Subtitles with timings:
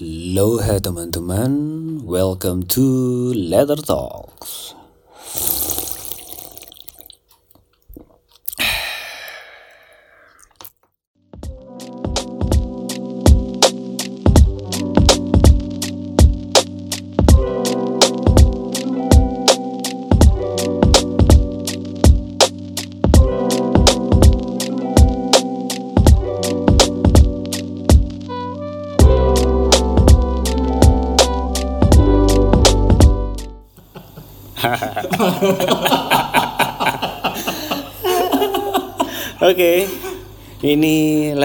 [0.00, 4.79] Aloha teman-teman, welcome to Leather Talks.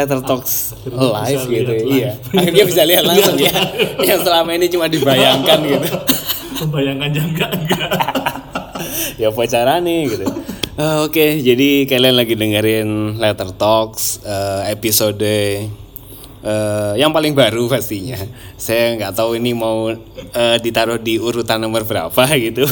[0.05, 2.11] Letter Talks live bisa gitu, lihat iya.
[2.13, 2.37] live.
[2.37, 3.53] Akhirnya bisa lihat langsung ya.
[4.05, 5.89] Yang selama ini cuma dibayangkan gitu.
[6.61, 7.89] Membayangkan yang enggak enggak.
[9.21, 10.25] ya apa caranya gitu.
[10.75, 18.21] Eh, Oke, jadi kalian lagi dengerin Letter Talks eh, episode eh, yang paling baru pastinya.
[18.61, 22.69] Saya nggak tahu ini mau eh, ditaruh di urutan nomor berapa gitu.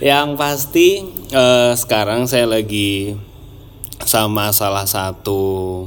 [0.00, 3.12] yang pasti eh, sekarang saya lagi
[4.06, 5.84] sama salah satu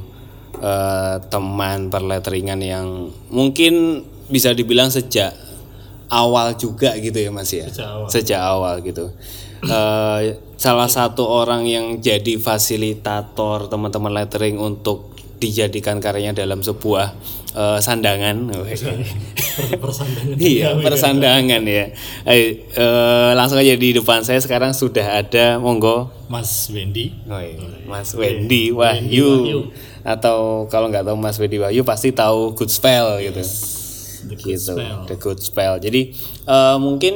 [0.59, 2.88] eh, teman perletteringan yang
[3.31, 5.33] mungkin bisa dibilang sejak
[6.09, 7.69] awal juga gitu ya Mas ya.
[7.69, 8.07] Sejak awal.
[8.09, 9.05] Sejak awal gitu.
[9.59, 10.19] Eh,
[10.55, 17.15] salah satu orang yang jadi fasilitator teman-teman lettering untuk dijadikan karyanya dalam sebuah
[17.55, 18.52] eh, sandangan.
[19.80, 20.37] Persandangan.
[20.39, 21.91] Iya, persandangan ya.
[22.23, 27.11] Ayo, eh, langsung aja di depan saya sekarang sudah ada monggo Mas Wendy.
[27.27, 27.59] Oh, iya.
[27.83, 29.27] Mas Wendy Wahyu.
[29.43, 29.59] Wahyu.
[30.03, 33.42] Atau kalau nggak tahu Mas Wendy Wahyu pasti tahu Good Spell gitu.
[34.30, 34.73] The Good gitu.
[34.75, 34.97] Spell.
[35.08, 35.75] The Good Spell.
[35.80, 36.02] Jadi
[36.47, 37.14] eh, mungkin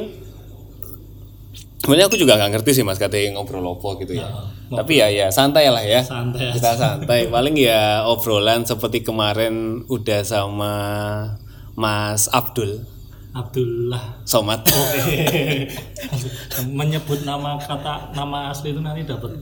[1.84, 4.28] sebenarnya aku juga nggak ngerti sih Mas katanya ngobrol opo gitu ya.
[4.72, 6.00] Tapi ya ya santai lah ya.
[6.00, 6.52] Santai.
[6.56, 7.28] Kita santai.
[7.28, 10.72] Paling ya obrolan seperti kemarin udah sama
[11.76, 12.94] Mas Abdul
[13.34, 14.22] Abdullah.
[14.22, 14.62] Somat.
[16.78, 19.34] Menyebut nama kata nama asli itu nanti dapat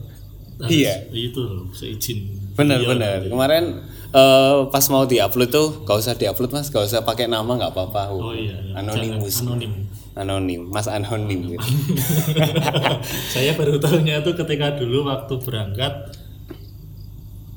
[0.58, 0.95] harus Iya.
[1.11, 2.18] Itu seizin.
[2.52, 2.89] Bener Iya.
[2.89, 3.18] bener.
[3.27, 3.64] Kemarin
[4.11, 8.11] eh, pas mau diupload tuh gak usah diupload mas, gak usah pakai nama nggak apa-apa.
[8.11, 8.52] Oh iya.
[8.55, 8.77] iya.
[8.77, 9.33] Anonimus.
[9.35, 9.73] Jangan Anonim.
[10.13, 11.64] Anonim, mas anonim gitu.
[13.33, 16.13] Saya baru tahunya itu ketika dulu waktu berangkat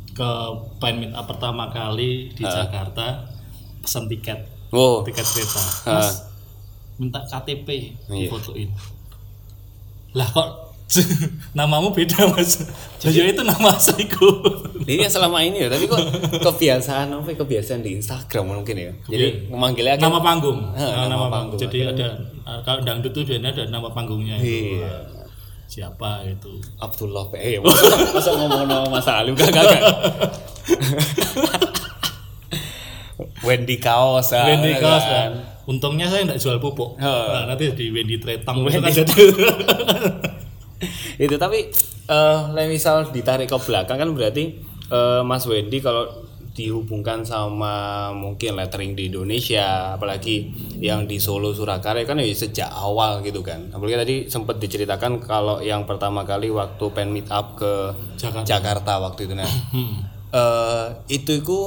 [0.10, 0.30] ke
[0.78, 2.64] pen meet up pertama kali di Ah.
[2.64, 3.28] Jakarta
[3.78, 5.04] pesen tiket Wow.
[5.04, 6.32] tiket kereta mas
[6.96, 7.68] minta KTP
[8.08, 8.32] Iya.
[8.32, 8.72] fotoin
[10.14, 10.75] lah kok
[11.58, 12.62] namamu beda mas
[13.02, 14.30] jadi itu nama asliku
[14.86, 15.98] Ini selama ini ya, tapi kok
[16.40, 17.26] kebiasaan apa?
[17.26, 18.92] ya, Kebiasaan di Instagram mungkin ya.
[19.10, 21.58] Jadi memanggilnya nama panggung Ah, Nah, nama panggung.
[21.58, 22.14] jadi ada
[22.44, 24.78] ah, kalau dangdut tuh biasanya ada nama panggungnya itu.
[24.78, 24.94] Iya.
[25.66, 27.42] siapa itu Abdullah P.
[27.42, 29.66] Eh, masa, masa ngomong nama Mas Alim gak gak.
[33.42, 34.82] Wendy Kaos ah, Wendy kan.
[34.82, 35.32] Kaos kan.
[35.66, 36.94] Untungnya saya nggak jual pupuk.
[36.96, 37.26] Oh.
[37.26, 39.22] Nah, nanti di Wendy Tretang itu Wendy kan jadi
[41.26, 41.72] itu tapi
[42.06, 46.26] eh lain misal ditarik ke belakang kan berarti eh, Mas Wendy kalau
[46.56, 50.48] dihubungkan sama mungkin lettering di Indonesia apalagi
[50.80, 55.60] yang di Solo Surakarya kan ya sejak awal gitu kan apalagi tadi sempat diceritakan kalau
[55.60, 58.48] yang pertama kali waktu pen meet up ke Jakarta.
[58.48, 59.52] Jakarta waktu itu nah
[60.40, 61.60] eh itu itu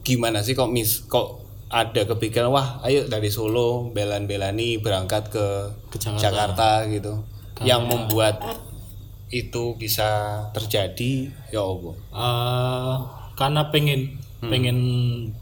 [0.00, 5.46] gimana sih kok mis kok ada kepikiran wah ayo dari Solo belan-belani berangkat ke,
[5.92, 6.20] Ke Jakarta.
[6.24, 7.12] Jakarta gitu
[7.62, 8.42] yang membuat
[9.28, 10.06] itu bisa
[10.50, 11.94] terjadi ya Allah.
[12.10, 12.94] Eh,
[13.34, 14.52] karena pengen Hmm.
[14.52, 14.78] pengen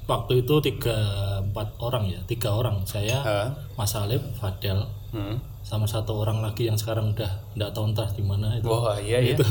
[0.06, 0.94] waktu itu tiga
[1.42, 2.86] empat orang ya tiga orang.
[2.86, 3.48] Saya Hah?
[3.74, 4.78] Mas Alif Fadel
[5.10, 5.42] Hmm.
[5.60, 8.64] sama satu orang lagi yang sekarang udah nggak tahu entah di mana itu.
[8.64, 9.36] Wah iya iya.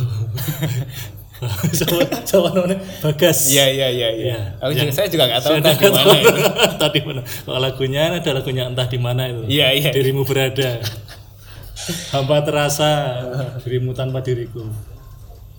[1.74, 3.50] Sama sama namanya Bagas.
[3.50, 4.30] Iya iya iya iya.
[4.30, 4.40] Iya.
[4.62, 6.38] aku juga saya juga nggak tahu entah di mana itu.
[6.78, 7.22] entah di mana.
[7.26, 9.42] Kalau lagunya ada lagunya entah di mana itu.
[9.50, 9.90] Iya, iya.
[9.90, 10.78] dirimu berada
[12.12, 12.90] hampa terasa
[13.62, 14.66] dirimu tanpa diriku.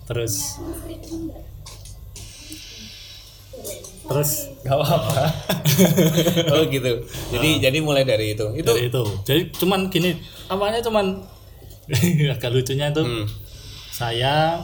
[0.03, 0.59] Terus.
[4.03, 4.31] Terus?
[4.63, 5.23] Gak apa-apa.
[6.53, 6.91] Oh gitu.
[7.33, 8.45] Jadi jadi mulai dari itu.
[8.53, 9.03] Itu dari itu.
[9.25, 10.13] Jadi cuman gini
[10.45, 11.17] awalnya cuman
[12.35, 13.25] agak lucunya itu Hmm.
[13.89, 14.61] saya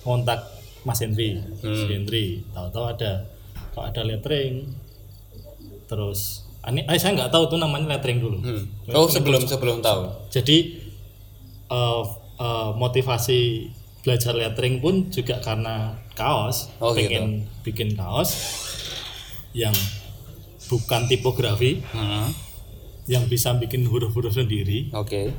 [0.00, 0.40] kontak
[0.82, 1.36] Mas Henry.
[1.36, 1.60] Hmm.
[1.60, 3.28] Mas Henry tahu-tahu ada
[3.70, 4.72] kok ada lettering.
[5.84, 8.64] Terus ini eh, saya nggak tahu tuh namanya lettering dulu Hmm.
[8.90, 10.56] oh sebelum sebelum tahu jadi
[11.66, 12.02] eh,
[12.38, 13.40] eh, motivasi
[14.00, 15.74] belajar lettering pun juga karena
[16.12, 18.32] kaos Oh, pengen bikin kaos
[19.52, 19.72] yang
[20.66, 22.28] bukan tipografi Hmm.
[23.06, 25.32] yang bisa bikin huruf-huruf sendiri oke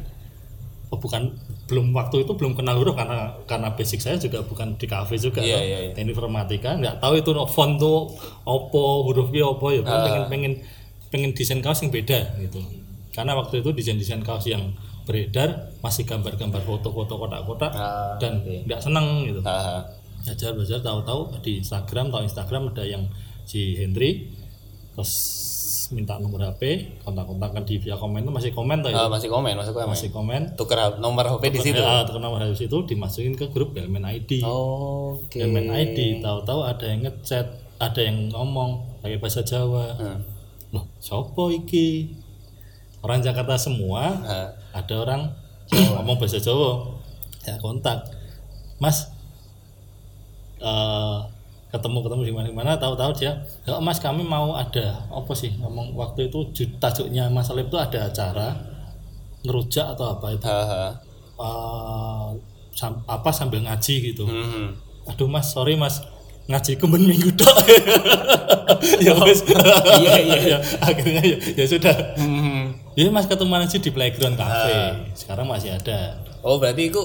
[0.89, 1.31] oh bukan
[1.65, 5.39] belum waktu itu belum kenal huruf karena karena basic saya juga bukan di kafe juga
[5.39, 5.77] iya, iya.
[5.95, 8.11] teknik informatika nggak tahu itu no, font tuh
[8.43, 10.03] opo hurufnya opo ya Ah.
[10.03, 10.53] pengen pengen
[11.11, 12.63] pengen desain kaos yang beda gitu
[13.11, 14.71] karena waktu itu desain desain kaos yang
[15.03, 19.83] beredar masih gambar-gambar foto-foto kotak-kotak Ah, dan nggak seneng gitu Ah,
[20.23, 23.03] belajar belajar tahu-tahu di Instagram tahu Instagram ada yang
[23.43, 24.31] si Hendry
[24.91, 25.11] terus
[25.91, 26.61] minta nomor HP
[27.03, 29.87] kontak-kontakan di via komen itu masih komen tuh ya ah, masih komen, masih komen.
[29.89, 31.75] masih komen Tuker nomor HP di situ.
[31.77, 35.35] ya, tukar nomor HP itu dimasukin ke grup Belmen ID Oke.
[35.35, 40.21] Belmen ID tahu-tahu ada yang ngechat ada yang ngomong pakai bahasa Jawa Hmm.
[40.71, 42.15] Loh sopo iki?
[43.01, 44.13] Orang Jakarta semua
[44.71, 45.21] ada orang
[45.95, 46.95] ngomong bahasa Jawa.
[47.41, 48.05] Ya kontak.
[48.77, 49.09] Mas
[50.59, 51.17] eh
[51.71, 53.31] ketemu ketemu di mana mana tahu-tahu dia
[53.63, 55.55] "Ya, mas kami mau ada apa sih?
[55.55, 58.47] Ngomong waktu itu ju- tajuknya mas Alif itu ada acara
[59.41, 60.45] ngerujak atau apa itu.
[61.41, 62.29] Eh,
[62.71, 64.23] sam- apa sambil ngaji gitu.
[64.23, 64.77] Hmm.
[65.03, 65.97] aduh mas sorry mas
[66.51, 67.55] ngaji kemben minggu dok
[69.05, 69.41] ya wes
[69.97, 70.57] Iya, iya.
[70.83, 72.75] akhirnya ya, ya sudah Hmm.
[72.93, 74.75] ya mas ketemu aja di playground cafe
[75.13, 77.01] sekarang masih ada Oh berarti itu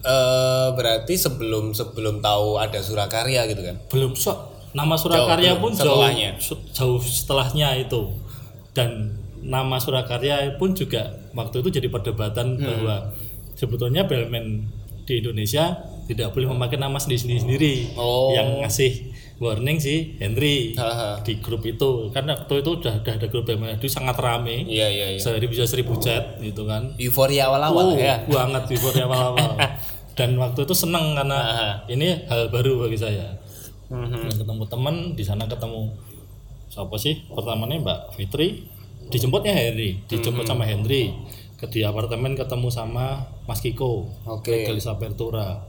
[0.00, 3.76] eh berarti sebelum sebelum tahu ada Surakarya gitu kan?
[3.86, 4.32] belum so
[4.70, 6.30] nama Surakarya Jauh, pun setelahnya.
[6.36, 8.14] jauh jauh setelahnya itu
[8.70, 12.66] dan nama Surakarya pun juga waktu itu jadi perdebatan Hmm.
[12.66, 12.96] bahwa
[13.52, 14.66] sebetulnya bellman
[15.04, 15.78] di Indonesia
[16.10, 18.32] tidak boleh memakai nama sendiri sendiri Oh.
[18.32, 21.22] yang ngasih warning si Henry Haha.
[21.22, 24.86] di grup itu karena waktu itu udah, udah ada grup bellman itu sangat rame Iya
[24.86, 25.18] iya iya.
[25.18, 28.20] sehari bisa seribu chat gitu kan Euforia awal-awal Oh, ya.
[28.22, 29.54] banget before awal-awal.
[30.18, 31.74] Dan waktu itu seneng karena Ah.
[31.86, 33.40] ini hal baru bagi saya.
[33.88, 34.28] Mhm.
[34.28, 35.88] Dan ketemu teman di sana ketemu
[36.68, 37.24] siapa sih?
[37.26, 38.68] Pertamanya Mbak Fitri,
[39.08, 40.52] dijemputnya Henry, dijemput Hmm.
[40.52, 41.16] sama Henry.
[41.56, 44.52] Ke di apartemen ketemu sama Mas Kiko, Oke.
[44.68, 45.64] Legalis Apertura.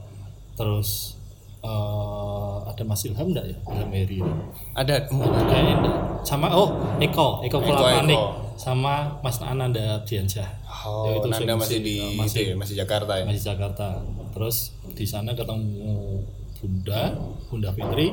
[0.54, 1.16] Terus
[1.60, 3.56] eh, ada Mas Ilham enggak ya?
[3.66, 4.18] Ilham Heri.
[4.18, 4.32] itu?
[4.72, 5.96] Ada Kayaknya enggak.
[6.22, 6.68] Sama oh
[6.98, 8.18] Eko, Eko Kulapanik
[8.54, 10.46] sama Mas Ananda Diansyah.
[10.82, 13.24] Oh, Ya, itu Nanda sih- masih di eh, masih masih masih Jakarta ya.
[13.24, 13.86] masih Jakarta
[14.32, 14.56] terus
[14.92, 16.18] di sana ketemu
[16.56, 17.14] Bunda
[17.46, 18.10] Bunda Fitri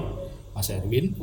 [0.53, 1.15] Mas Erwin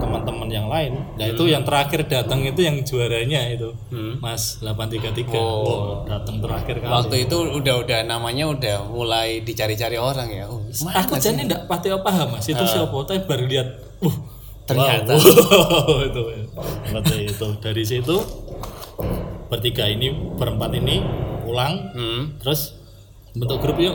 [0.00, 0.96] teman-teman yang lain.
[1.20, 3.70] Nah itu yang terakhir datang itu yang juaranya itu.
[3.92, 4.16] Hmm.
[4.22, 5.46] Mas 833 Oh.
[5.60, 6.90] Wow, datang terakhir kali.
[6.90, 10.44] Waktu itu udah udah namanya udah mulai dicari-cari orang ya.
[10.48, 10.64] Oh,
[10.96, 12.46] aku jadi enggak pasti paham mas?
[12.48, 12.96] Itu siapa?
[13.04, 13.68] Tapi baru lihat
[14.00, 14.16] uh
[14.70, 15.12] Ternyata.
[15.18, 16.20] wow, itu
[16.86, 17.46] seperti itu.
[17.58, 18.16] Dari situ
[19.50, 21.02] bertiga ini berempat ini
[21.42, 21.74] pulang.
[21.90, 22.22] Hmm.
[22.38, 22.78] terus
[23.34, 23.94] bentuk grup yuk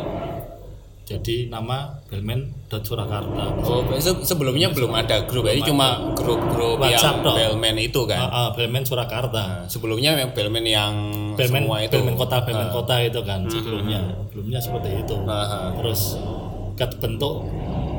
[1.06, 7.32] jadi nama Belmen Surakarta Oh, se- sebelumnya belum ada grup, jadi cuma grup-grup yang dong.
[7.32, 8.20] bellman itu kan.
[8.20, 10.94] Ah, ah, Belmen Surakarta Nah, sebelumnya yang bellman yang
[11.34, 11.94] Belmen semua itu.
[11.94, 15.68] Hmm, Belmen kota Belmen kota itu kan sebelumnya sebelumnya seperti itu Ah, ah.
[15.72, 16.18] terus
[16.98, 17.48] bentuk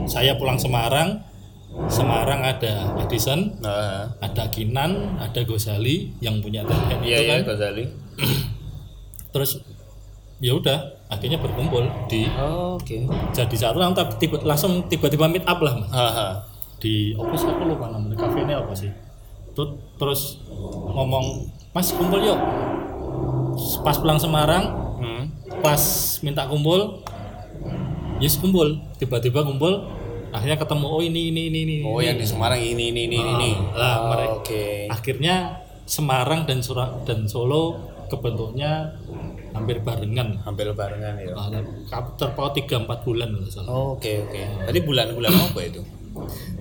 [0.05, 1.23] saya pulang Semarang
[1.87, 7.41] Semarang ada Edison Nah, ada Kinan ada Gosali yang punya talent iya itu iya kan
[7.47, 7.85] Ghazali.
[9.32, 9.61] terus
[10.38, 13.09] ya udah akhirnya berkumpul di Oh, Oke.
[13.31, 15.81] jadi satu langsung tiba langsung tiba-tiba meet up lah
[16.77, 18.93] di apa sih aku lupa namanya kafe ini apa sih
[19.53, 20.44] Tut, terus
[20.87, 22.37] ngomong mas kumpul yuk
[23.81, 24.65] pas pulang Semarang
[24.97, 25.29] Hmm.
[25.61, 25.81] pas
[26.21, 27.05] minta kumpul
[28.17, 29.85] yes kumpul tiba-tiba kumpul
[30.29, 33.50] akhirnya ketemu oh ini ini ini ini Oh, yang di Semarang ini ini ini ini.
[33.73, 34.88] lah, Oh, mereka- Oke.
[34.88, 35.37] akhirnya
[35.85, 37.77] Semarang dan Surak dan Solo
[38.07, 38.97] kebentuknya
[39.57, 41.33] hampir barengan Hampir barengan ya.
[42.15, 43.69] Terpaut tiga empat bulan kalau nggak salah.
[43.69, 44.41] Oh, Oke oke.
[44.65, 45.81] Tadi bulan-bulan apa itu?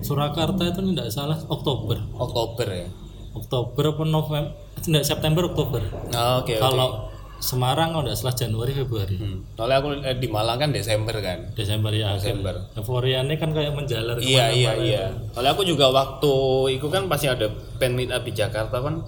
[0.00, 2.88] Surakarta itu tidak salah Oktober Oktober ya.
[3.32, 6.60] Oktober apa November tidak September Oktober Oh, Oke oke.
[6.60, 6.88] kalau
[7.36, 9.44] Semarang kalau tidak salah Januari Februari Hmm.
[9.52, 11.52] Soalnya aku eh, di Malang kan Desember kan.
[11.52, 12.16] Desember ya.
[12.16, 12.56] Desember.
[12.72, 15.02] Euforianya kan kayak menjalar Iya iya iya.
[15.32, 16.32] Soalnya aku juga waktu
[16.80, 17.44] itu kan pasti ada
[17.76, 19.04] pen meet up di Jakarta kan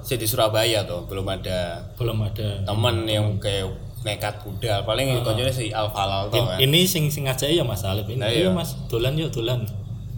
[0.00, 3.68] saya di Surabaya tuh belum ada belum ada temen yang kayak
[4.02, 6.60] nekat kuda paling uh si Alfalal tuh kan.
[6.60, 8.48] ini sing sing aja ya Mas Alif ini Nah, iya.
[8.48, 9.64] Mas dolan yuk dolan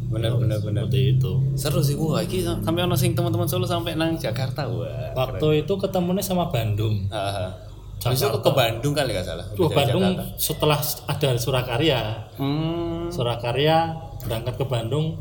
[0.06, 0.86] Bener bener bener.
[0.86, 5.10] seperti itu Seru sih gua iki sampai ono sing teman-teman Solo sampai nang Jakarta wah.
[5.14, 7.50] waktu itu ketemunya sama Bandung Heeh.
[7.96, 9.42] Habis itu ke Bandung kali nggak salah.
[9.48, 10.38] Dari Bandung Jakarta.
[10.38, 12.00] setelah ada Surakarya
[12.38, 13.10] Hmm.
[13.10, 13.76] Surakarya
[14.22, 15.18] berangkat ke Bandung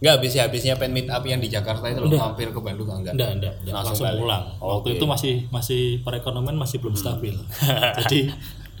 [0.00, 3.12] Enggak habis habisnya pen meet up yang di Jakarta itu loh mampir ke Bandung enggak?
[3.12, 3.52] enggak enggak.
[3.62, 4.20] Langsung langsung, balik.
[4.20, 4.96] pulang waktu Oke.
[4.96, 7.36] itu masih masih perekonomian masih belum stabil
[8.00, 8.32] jadi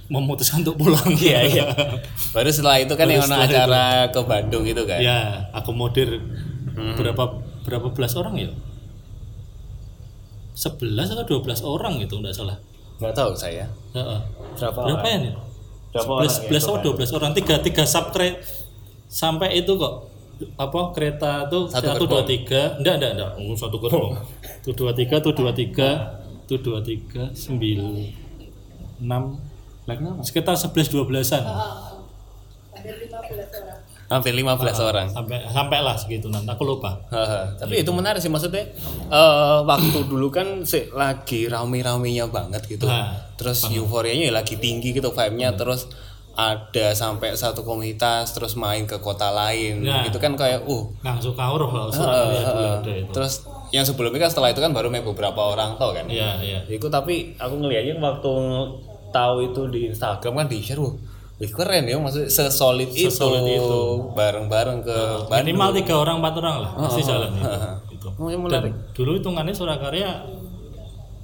[0.06, 1.64] memutuskan untuk pulang Iya iya.
[2.34, 3.52] Baru setelah itu kan Baru yang setelah itu.
[3.52, 4.98] acara ke Bandung itu kan.
[4.98, 5.18] ya
[5.52, 6.08] akomodir
[6.70, 6.94] Hmm.
[6.94, 7.24] berapa
[7.60, 8.48] berapa belas orang ya
[10.52, 12.56] 11 atau 12 orang gitu enggak salah
[12.96, 13.64] Enggak tahu saya.
[13.90, 14.20] Heeh.
[14.54, 14.80] Berapa?
[14.84, 15.32] berapa ya nih
[15.90, 18.36] Berapa orang 11 11 atau 12 orang tiga tiga subscribe
[19.06, 19.94] sampai itu kok
[20.56, 22.76] apa kereta tuh Satu dua tiga.
[22.80, 23.30] Enggak enggak enggak.
[23.40, 24.16] Oh, satu gerbong.
[24.60, 27.94] tuh dua tiga tuh dua tiga tuh dua tiga sembilan
[29.00, 29.38] enam.
[30.22, 31.42] Sekitar sebelas dua belasan.
[34.10, 35.06] Hampir 15 orang.
[35.06, 36.98] Sampai sampai lah segitu nanti aku lupa.
[37.14, 38.66] Haha, tapi itu menarik sih maksudnya
[39.06, 42.90] eh waktu dulu kan sih lagi rame-ramenya banget gitu.
[42.90, 45.54] Nah, terus euforianya ya lagi tinggi gitu vibe-nya.
[45.54, 45.86] Terus
[46.40, 49.84] ada sampai satu komunitas terus main ke kota lain.
[49.84, 50.08] Nah.
[50.08, 50.84] itu kan kayak uh.
[51.04, 53.12] Nggak suka uruh lah Surabaya dulu ada itu.
[53.12, 53.34] Terus
[53.70, 56.08] yang sebelumnya kan setelah itu kan baru main beberapa orang tau kan.
[56.08, 58.32] Iya iya itu tapi aku ngeliatnya waktu
[59.10, 60.94] tahu itu di Instagram kan di share wah
[61.40, 63.82] wih, keren ya maksudnya sesolid, Sesolid itu, itu.
[64.12, 65.56] bareng-bareng ke Bandung.
[65.56, 67.48] Minimal tiga orang empat orang lah pasti jalan itu,
[67.96, 68.08] Gitu.
[68.20, 68.74] Oh, yang dan menarik.
[68.92, 70.10] dulu hitungannya Surakarya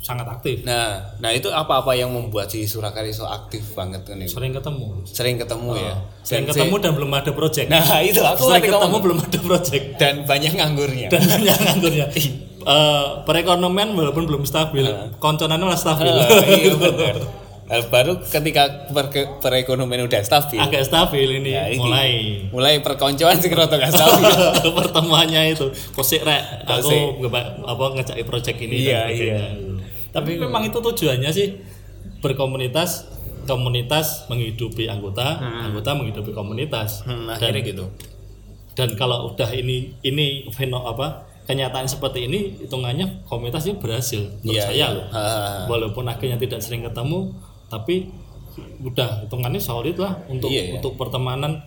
[0.06, 4.26] sangat aktif Nah, nah itu apa-apa yang membuat si Surakarya so aktif banget kan ini?
[4.26, 5.94] sering ketemu Sering ketemu ya.
[6.22, 9.02] sering Dan ketemu si- dan belum ada project Nah, itu aku sering ketemu ngomong.
[9.02, 11.08] belum ada project dan banyak nganggurnya.
[11.08, 12.06] dan banyak nganggurnya
[12.66, 14.82] Eh, perekonomian walaupun belum stabil
[15.18, 17.14] konconannya malah stabil Ah, iya benar.
[17.64, 22.10] Nah, baru ketika per- perekonomian udah stabil, agak stabil ini ya, ini mulai
[22.48, 24.26] mulai perkoncoan sih kerota gak stabil.
[24.68, 26.90] pertemuannya itu kosek rek aku
[27.62, 29.46] apa ngecai project ini Iya, dan sebagainya.
[30.16, 31.48] Tapi memang itu tujuannya sih
[32.18, 33.04] berkomunitas
[33.44, 37.84] komunitas menghidupi anggota anggota menghidupi komunitas Hmm, dan akhirnya gitu.
[38.72, 41.06] dan kalau udah ini ini feno apa
[41.44, 44.86] kenyataan seperti ini hitungannya komunitas ini berhasil menurut Iya, saya iya.
[44.90, 45.62] loh Ah.
[45.66, 47.30] walaupun akhirnya tidak sering ketemu
[47.66, 48.10] tapi
[48.80, 50.72] udah hitungannya solid lah untuk Iya, iya.
[50.74, 51.62] untuk pertemanan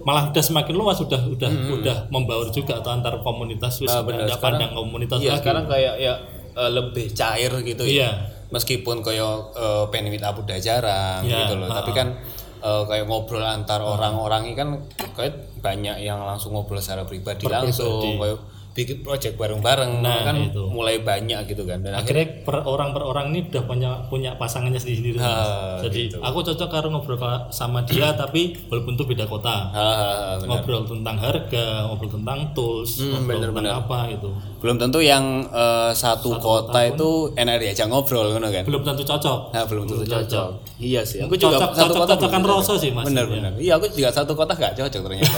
[0.00, 4.08] malah udah semakin luas sudah udah udah membaur juga atau antar komunitas wis Hmm.
[4.08, 6.14] Nah, udah Sekarang- pandang komunitas Iya, lagi sekarang kayak ya
[6.54, 8.02] eh, lebih cair gitu Iya.
[8.02, 8.10] ya.
[8.48, 9.26] Meskipun kayak
[9.58, 12.14] uh, meet up udah jarang Iya, gitu loh, tapi kan
[12.62, 14.68] eh, kayak ngobrol antar orang-orang ini kan
[15.12, 18.38] kayak banyak yang langsung ngobrol secara pribadi langsung kayak
[18.74, 20.66] bikin project bareng-bareng Nah, kan itu.
[20.66, 24.30] mulai banyak gitu kan dan akhirnya akhirnya per orang per orang ini udah punya punya
[24.34, 26.18] pasangannya sendiri sendiri Ah, jadi gitu.
[26.18, 27.14] aku cocok karo ngobrol
[27.48, 30.46] sama dia tapi walaupun itu beda kota benar.
[30.50, 34.30] ngobrol tentang harga, ngobrol tentang tools, Hmm, ngobrol tentang apa gitu.
[34.58, 39.52] belum tentu yang eh, satu, kota, itu enak diajak ngobrol kan Belum tentu cocok.
[39.52, 40.48] Nah, belum tentu cocok.
[40.76, 41.20] Iya sih.
[41.20, 43.04] Aku juga Cocok- satu kota cocok-cocokan belum rasa sih, Mas.
[43.06, 43.52] Benar benar.
[43.56, 45.36] Iya, aku juga satu kota gak cocok ternyata.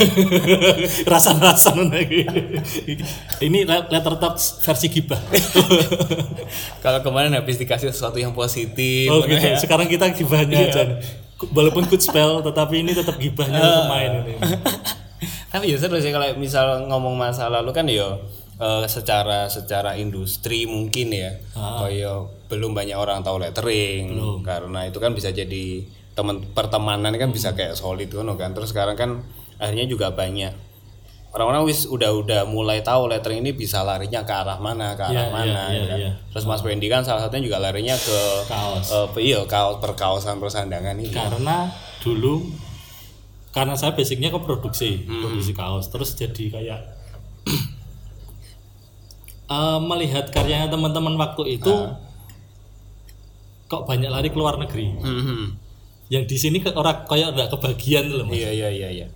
[1.12, 2.20] Rasan-rasan lagi.
[3.36, 5.20] Ini le- letter talks versi gibah.
[6.84, 9.58] Kalau kemarin habis dikasih sesuatu yang positif, oh gitu ya.
[9.60, 10.82] Sekarang kita gibahnya aja.
[11.52, 14.34] Walaupun good spell, tetapi ini tetap gibahnya pemain ini.
[15.52, 18.20] Tapi ya seru sih kalau misal ngomong masa lalu kan ya
[18.56, 21.36] eh, secara secara industri mungkin ya.
[21.52, 25.84] Kayak belum banyak orang tahu lettering karena itu kan bisa jadi
[26.16, 28.56] teman pertemanan kan bisa kayak solid kan.
[28.56, 29.10] Terus sekarang kan
[29.60, 30.65] akhirnya juga banyak
[31.36, 35.24] orang-orang wis udah-udah mulai tahu lettering ini bisa larinya ke arah mana, ke arah Iya,
[35.28, 35.98] mana iya, ya kan.
[36.00, 36.10] iya.
[36.32, 38.88] Terus Mas Wendy kan salah satunya juga larinya ke Kaos.
[38.88, 41.12] eh, iya kaos perkaosan persandangan ini.
[41.12, 41.68] Karena
[42.00, 42.40] dulu
[43.52, 46.80] karena saya basicnya ke produksi, produksi kaos, terus jadi kayak
[49.48, 51.74] eh, melihat karyanya teman-teman waktu itu
[53.66, 54.88] kok banyak lari ke luar negeri.
[54.94, 55.40] Mhm.
[56.06, 58.38] Yang di sini ke orang kayak nggak kebagian loh mas.
[58.38, 59.06] Iya iya iya iya.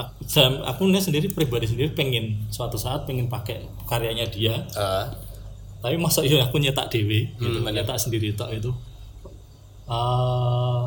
[0.00, 5.04] Aku, saya- aku sendiri pribadi sendiri pengen suatu saat pengen pakai karyanya dia, Eh,
[5.78, 8.70] tapi masa iya aku nyetak dewi, gitu, nyetak sendiri tok itu.
[9.86, 10.82] Eh,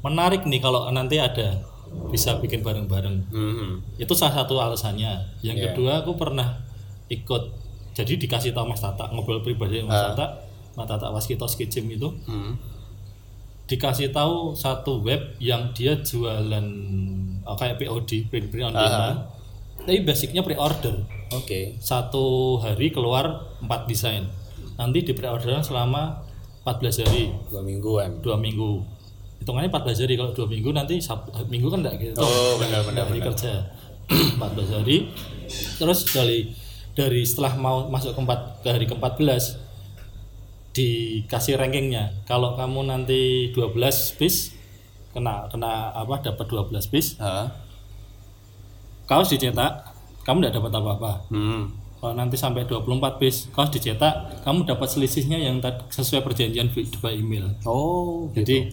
[0.00, 1.62] menarik nih kalau nanti ada
[2.08, 3.16] bisa bikin bareng-bareng.
[3.26, 3.96] mhm.
[3.96, 5.40] Itu salah satu alasannya.
[5.40, 6.60] Yang kedua aku pernah
[7.08, 7.42] ikut
[7.92, 10.26] jadi dikasih tahu Mas Tata ngobrol pribadi sama Mas Tata,
[10.74, 12.54] Mas Tata Waskito Skicim itu Hmm.
[13.64, 16.66] dikasih tahu satu web yang dia jualan
[17.48, 19.18] oh, kayak POD print print on demand.
[19.78, 21.08] Tapi basicnya pre-order.
[21.32, 21.80] Oke.
[21.80, 24.28] Satu hari keluar 4 desain.
[24.76, 26.22] Nanti di pre-orderan selama
[26.62, 28.20] 14 hari, Dua mingguan.
[28.20, 28.84] dua minggu.
[29.40, 32.20] Hitungannya 14 hari kalau dua minggu nanti Sabtu, minggu kan enggak gitu.
[32.20, 33.64] Oh, benar benar hari kerja
[34.36, 35.08] 14 hari
[35.80, 36.52] terus dari
[36.92, 39.56] dari setelah mau masuk ke, empat, ke hari ke-14
[40.74, 44.57] dikasih rankingnya kalau kamu nanti 12 piece
[45.18, 47.50] kena kena apa dapat 12 piece Hah?
[49.04, 49.90] kaos dicetak
[50.22, 51.12] kamu tidak dapat apa-apa.
[51.28, 51.72] Hmm.
[51.98, 52.86] kalau nanti sampai 24
[53.18, 55.58] piece kaos dicetak kamu dapat selisihnya yang
[55.88, 57.50] sesuai perjanjian by email.
[57.64, 58.30] Oh.
[58.30, 58.70] jadi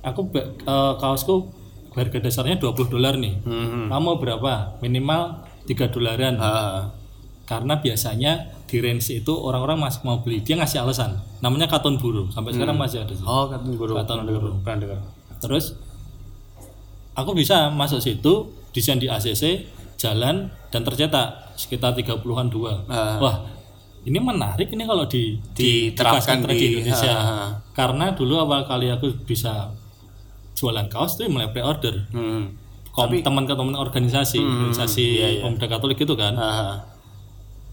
[0.00, 1.50] aku ba- eh, kaosku
[1.92, 3.36] harga dasarnya 20 dolar nih.
[3.44, 3.92] Hmm.
[3.92, 4.80] kamu berapa?
[4.80, 6.40] Minimal 3 dolaran.
[7.42, 8.32] Karena biasanya
[8.64, 10.40] di range itu orang-orang masih mau beli.
[10.40, 11.20] Dia ngasih alasan.
[11.44, 13.26] Namanya katon buru sampai sekarang masih ada sih.
[13.26, 15.00] Oh, katon Pernah dengar, buru Pernah dengar.
[15.36, 15.76] terus
[17.12, 18.32] aku bisa masuk situ
[18.70, 22.82] desain di ACC jalan dan tercetak sekitar 30-an dua.
[22.86, 23.16] Ah.
[23.18, 23.36] Wah,
[24.02, 27.14] ini menarik ini kalau di, di Diterapkan dikasih tren di- Indonesia.
[27.14, 27.48] ah.
[27.70, 29.70] Karena dulu awal kali aku bisa
[30.52, 32.08] jualan kaos itu mulai pre-order.
[32.10, 32.56] Hmm.
[32.90, 35.04] Kom teman ke teman organisasi, organisasi
[35.40, 36.34] pemuda Katolik gitu kan.
[36.34, 36.76] Ah,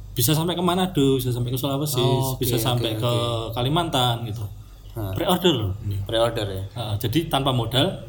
[0.09, 3.11] Bisa sampai ke Manado, bisa sampai ke Sulawesi, Oh, oke, bisa sampai ke
[3.51, 4.43] Kalimantan gitu.
[4.91, 5.71] Pre-order loh.
[6.03, 6.63] pre-order ya.
[6.73, 8.03] Ah, jadi tanpa modal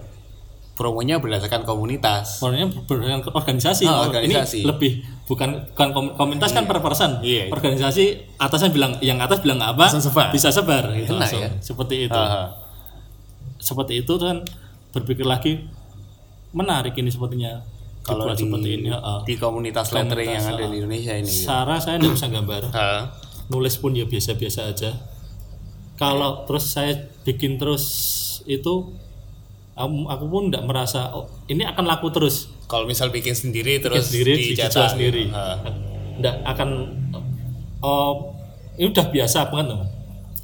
[0.80, 2.40] Promonya berdasarkan komunitas.
[2.40, 3.84] Orangnya berdasarkan organisasi.
[3.84, 4.64] Ah, Oh, organisasi.
[4.64, 4.92] Ini lebih
[5.28, 7.20] bukan bukan kom- komunitas kan per person.
[7.20, 7.52] Iya.
[7.52, 9.84] Organisasi atasnya bilang yang atas bilang apa?
[9.84, 10.32] Langsung sebar.
[10.32, 11.42] Bisa sebar gitu Enak langsung.
[11.44, 11.50] ya.
[11.60, 12.16] Seperti itu.
[12.16, 12.46] Ah, ah.
[13.60, 14.40] Seperti itu kan
[14.90, 15.68] berpikir lagi
[16.50, 17.60] menarik ini sepertinya.
[18.00, 19.20] Kalau di, seperti ini, ah.
[19.20, 21.28] di komunitas lettering yang ada di Indonesia ini.
[21.28, 21.44] gitu.
[21.44, 22.62] Sarah saya tidak bisa gambar.
[22.72, 23.12] Ah,
[23.46, 24.96] Nulis pun ya biasa-biasa aja.
[25.94, 27.84] Kalau terus saya bikin terus
[28.48, 28.96] itu
[29.80, 32.52] aku, aku pun tidak merasa oh, ini akan laku terus.
[32.64, 35.34] Kalau misal bikin sendiri terus sendiri dijual sendiri gitu.
[35.34, 35.56] Ah.
[36.16, 36.68] nggak akan
[37.80, 38.36] oh
[38.76, 39.88] ini udah biasa banget teman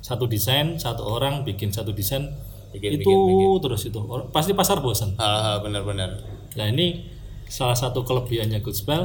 [0.01, 2.33] satu desain satu orang bikin satu desain
[2.67, 3.15] Bikin, itu
[3.61, 3.97] terus itu
[4.31, 6.19] pasti pasar bosan Ah, benar-benar.
[6.53, 7.07] nah ini
[7.47, 9.05] salah satu kelebihannya Good Spell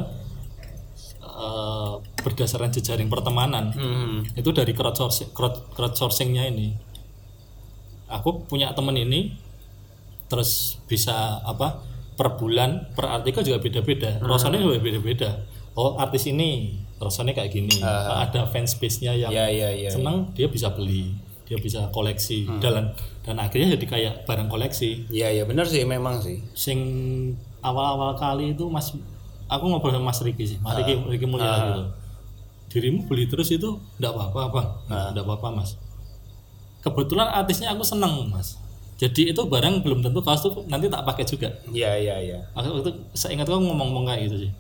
[1.22, 4.26] eh, berdasarkan jejaring pertemanan Hmm.
[4.34, 6.74] itu dari crowdsourcing crowd, crowdsourcingnya ini
[8.08, 9.36] aku punya temen ini
[10.32, 11.84] terus bisa apa
[12.16, 14.16] per bulan per artikel juga beda-beda.
[14.16, 14.32] Hmm.
[14.32, 15.44] rasanya juga beda-beda.
[15.76, 17.84] Oh artis ini rasanya kayak gini.
[17.84, 19.92] Ada fanspace nya yang Ya, ya, ya.
[19.92, 21.12] senang dia bisa beli
[21.44, 22.48] dia bisa koleksi.
[22.48, 22.64] Hmm.
[22.64, 22.96] dan
[23.28, 25.12] dan akhirnya jadi kayak barang koleksi.
[25.12, 26.40] Iya, iya benar sih memang sih.
[26.56, 26.80] sing
[27.60, 28.96] awal-awal kali itu mas
[29.52, 30.58] aku ngobrol sama Mas Riki sih.
[30.64, 31.84] Mas Riki Riki Mulya gitu.
[32.72, 34.70] Dirimu beli terus itu enggak apa-apa bang.
[35.12, 35.76] Enggak apa-apa mas.
[36.80, 38.61] Kebetulan artisnya aku seneng mas
[39.02, 41.50] jadi itu barang belum tentu kaos tuh nanti tak pakai juga.
[41.74, 42.38] Iya, iya, iya.
[42.54, 44.52] aku itu saya ingat aku ngomong-ngomong kayak gitu sih.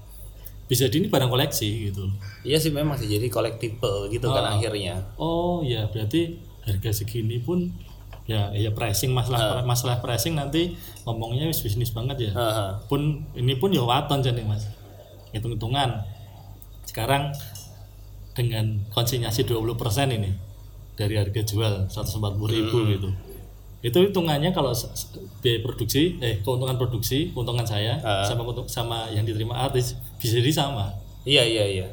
[0.66, 2.10] Bisa di ini barang koleksi gitu.
[2.42, 5.14] Iya sih memang sih jadi collectible gitu kan akhirnya.
[5.22, 7.70] oh ya berarti harga segini pun
[8.26, 10.74] ya ya pricing masalah masalah pricing nanti
[11.06, 12.32] ngomongnya wis bisnis banget ya.
[12.34, 12.70] Ah, ah.
[12.90, 14.66] pun ini pun ya waton jadi mas.
[15.38, 16.02] Hitung-hitungan.
[16.90, 17.30] Sekarang
[18.34, 19.78] dengan konsinyasi 20%
[20.18, 20.34] ini
[20.98, 23.12] dari harga jual 140.000 ribu gitu
[23.82, 24.70] itu hitungannya kalau
[25.40, 30.52] biaya produksi eh keuntungan produksi keuntungan saya sama keuntung- sama yang diterima artis bisa jadi
[30.56, 31.88] sama Iya, iya, iya.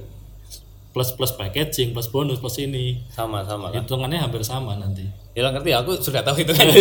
[0.88, 3.80] plus plus packaging plus bonus plus ini Sama, sama kan.
[3.80, 6.66] hitungannya hampir sama nanti Ya ngerti aku sudah tahu itu kan.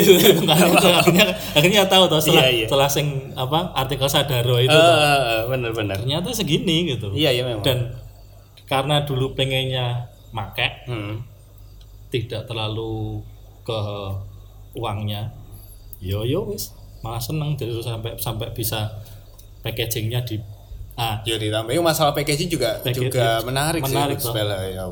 [0.98, 2.66] akhirnya akhirnya tahu toh setelah Iya, iya.
[2.66, 5.96] setelah sing apa artikel sadaro itu Ah, bener-bener.
[5.96, 7.62] ternyata segini gitu Iya, iya memang.
[7.62, 7.94] dan
[8.66, 11.24] karena dulu pengennya make Hmm.
[12.08, 13.22] tidak terlalu
[13.62, 13.80] ke
[14.78, 15.34] uangnya
[15.98, 18.90] yo yo wis malah seneng jadi sampai sampai bisa
[19.60, 20.38] packagingnya di
[20.96, 23.10] ah Ya ditambahin masalah packaging juga Packaging.
[23.10, 24.86] juga menarik, Menarik, sih Spell, ya.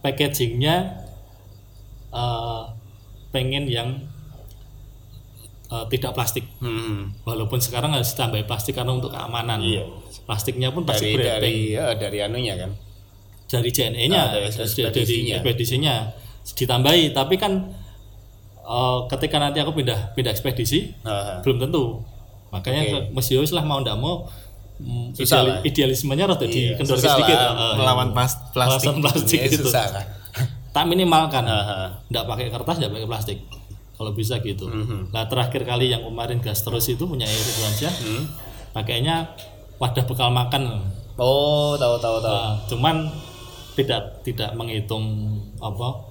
[0.00, 0.76] packagingnya
[2.10, 2.62] eh,
[3.28, 3.88] pengen yang
[5.66, 7.10] eh, tidak plastik Hmm.
[7.22, 9.86] walaupun sekarang harus ditambah plastik karena untuk keamanan Iya.
[10.22, 12.70] plastiknya pun pasti Dari dari ya, dari anunya kan.
[13.46, 15.34] dari JNE-nya, Ah, dari dari, dari ekspedisinya.
[15.38, 15.94] ekspedisinya
[16.48, 17.04] ditambahi.
[17.12, 17.52] Tapi kan
[18.66, 21.38] eh, ketika nanti aku pindah pindah ekspedisi ah.
[21.40, 22.02] belum tentu.
[22.50, 24.26] Makanya Mas Yos lah mau ndak mau
[24.76, 25.58] mm, Susah ideali- lah.
[25.62, 27.36] idealismenya rada Iya, dikendor sedikit.
[27.36, 28.90] lah, eh, melawan pas- plastik.
[28.90, 29.64] Melawan plastik gitu.
[29.64, 30.06] susah kan.
[30.70, 31.42] Tak minimalkan.
[31.42, 31.88] Ah, ah.
[32.06, 33.38] Ndak pakai kertas, ndak pakai plastik.
[33.96, 34.68] Kalau bisa gitu.
[34.68, 35.08] Mhm.
[35.08, 37.94] Nah, terakhir kali yang kemarin gas terus itu punya Erik Wansyah.
[37.96, 38.24] Hmm.
[38.70, 39.32] Pakainya
[39.76, 40.84] wadah bekal makan.
[41.16, 42.28] Oh, tahu tahu tahu.
[42.28, 42.96] Nah, cuman
[43.72, 45.04] tidak tidak menghitung
[45.56, 46.05] apa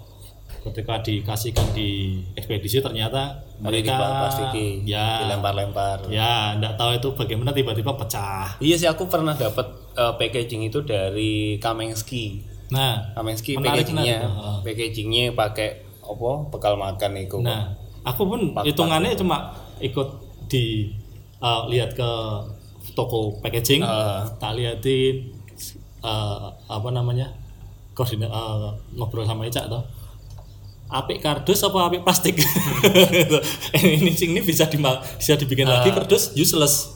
[0.66, 6.10] ketika dikasihkan di ekspedisi ternyata Mereka plastiki, ya dilempar-lempar.
[6.10, 8.58] ya tidak tahu itu bagaimana tiba-tiba pecah.
[8.58, 12.42] Iya sih aku pernah dapat eh, packaging itu dari Kamengski.
[12.74, 14.34] Nah, Kamengski Menarik, packagingnya, menarik.
[14.42, 14.56] Heeh.
[14.66, 15.70] packagingnya pakai
[16.02, 16.32] apa?
[16.50, 17.38] Bekal makan itu.
[17.42, 17.70] nah
[18.06, 20.08] aku pun hitungannya cuma ikut
[20.50, 20.90] di
[21.40, 22.10] eh, lihat ke
[22.98, 24.18] toko packaging, Heeh.
[24.42, 25.30] tak liatin
[26.02, 27.30] eh, apa namanya
[27.96, 29.82] koordinat eh, ngobrol sama Ica toh
[30.88, 32.36] apik kardus apa apik plastik?
[33.76, 35.96] Ini ini bisa di bisa dibikin lagi Ah.
[35.96, 36.94] kardus useless.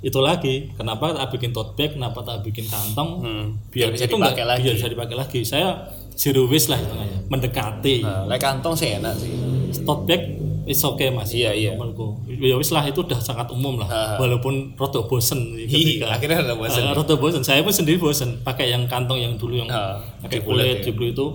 [0.00, 0.68] Itu lagi.
[0.74, 1.96] Kenapa tak bikin tote bag?
[1.96, 3.10] Kenapa tak bikin kantong?
[3.20, 4.62] Hmm, biar, biar bisa itu dipakai lagi.
[4.62, 5.40] biar bisa dipakai lagi.
[5.42, 5.68] Saya
[6.12, 7.24] zero waste lah hitungannya.
[7.26, 8.04] Mendekati.
[8.04, 9.32] Nah, like kantong sih enak sih.
[9.80, 10.22] tote bag
[10.64, 11.32] is okay mas.
[11.32, 11.72] Iya, iya.
[11.72, 12.20] menurutku.
[12.28, 13.88] Ya wis lah itu udah sangat umum lah.
[13.88, 14.16] Ah.
[14.18, 16.84] walaupun rada bosen Iya, ketika akhirnya ada bosan.
[16.84, 17.40] Ah, rada bosen.
[17.40, 18.44] Saya pun sendiri bosen.
[18.44, 20.84] Pakai yang kantong yang dulu yang Ah, pakai kulit ya.
[20.84, 21.26] di blue itu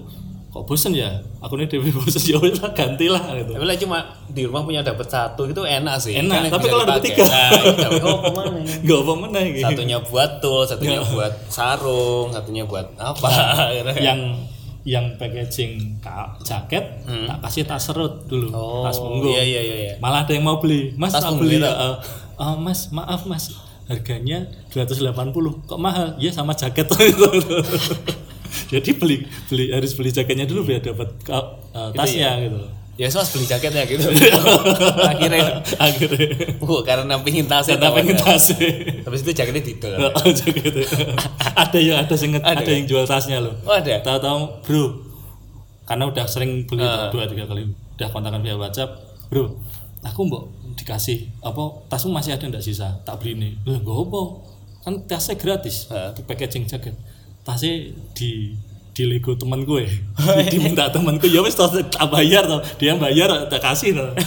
[0.50, 1.22] kok bosen ya?
[1.40, 2.18] Aku nih dewe bosen.
[2.30, 3.54] Ya lah ganti lah gitu.
[3.54, 3.98] Tapi lah cuma
[4.30, 6.18] di rumah punya dapat satu itu enak sih.
[6.18, 7.24] Enak, yang tapi kalau dapat tiga.
[7.24, 7.90] Nah, itu.
[8.02, 8.60] Oh, ke mana?
[8.60, 13.30] nggak apa mana gitu Satunya buat tool, satunya buat sarung, satunya buat apa?
[14.08, 14.20] yang
[14.88, 18.50] yang packaging ka- jaket tak kasih tas serut dulu.
[18.50, 18.58] Hmm.
[18.58, 19.30] oh, tas punggung.
[19.30, 19.78] Iya iya iya.
[19.86, 19.94] iya.
[20.02, 20.98] malah ada yang mau beli.
[20.98, 21.96] Mas Tas mau beli ya Eh,
[22.42, 23.54] eh, mas maaf mas.
[23.90, 25.14] Harganya 280
[25.66, 26.14] kok mahal?
[26.18, 26.90] Ya sama jaket
[28.74, 32.60] jadi beli beli harus beli jaketnya dulu biar dapat eh, tasnya gitu
[33.00, 34.12] Ya mas beli jaketnya gitu.
[35.08, 37.80] Akhirnya, akhirnya uh, karena pingin tasnya.
[37.80, 38.16] pengen tawannya.
[38.20, 38.60] tasnya
[39.08, 39.96] Habis itu jaketnya didol.
[40.04, 40.84] Oh, jaket.
[41.56, 44.04] ada ya ada yang ada, Ada yang jual tasnya loh Oh ada.
[44.04, 44.84] tahu-tahu bro
[45.88, 47.08] karena udah sering beli Ah.
[47.08, 48.92] dua tiga kali udah kontakan via WhatsApp
[49.32, 49.48] bro
[50.00, 50.44] aku mbok
[50.76, 54.22] dikasih apa tasmu masih ada ndak sisa tak beli nih lah gak apa
[54.80, 57.00] kan tasnya gratis di packaging jaket
[57.50, 58.54] tasnya di
[58.94, 59.90] di Lego teman gue
[60.54, 64.12] diminta temanku ya wes tak bayar tau dia bayar tak kasih tau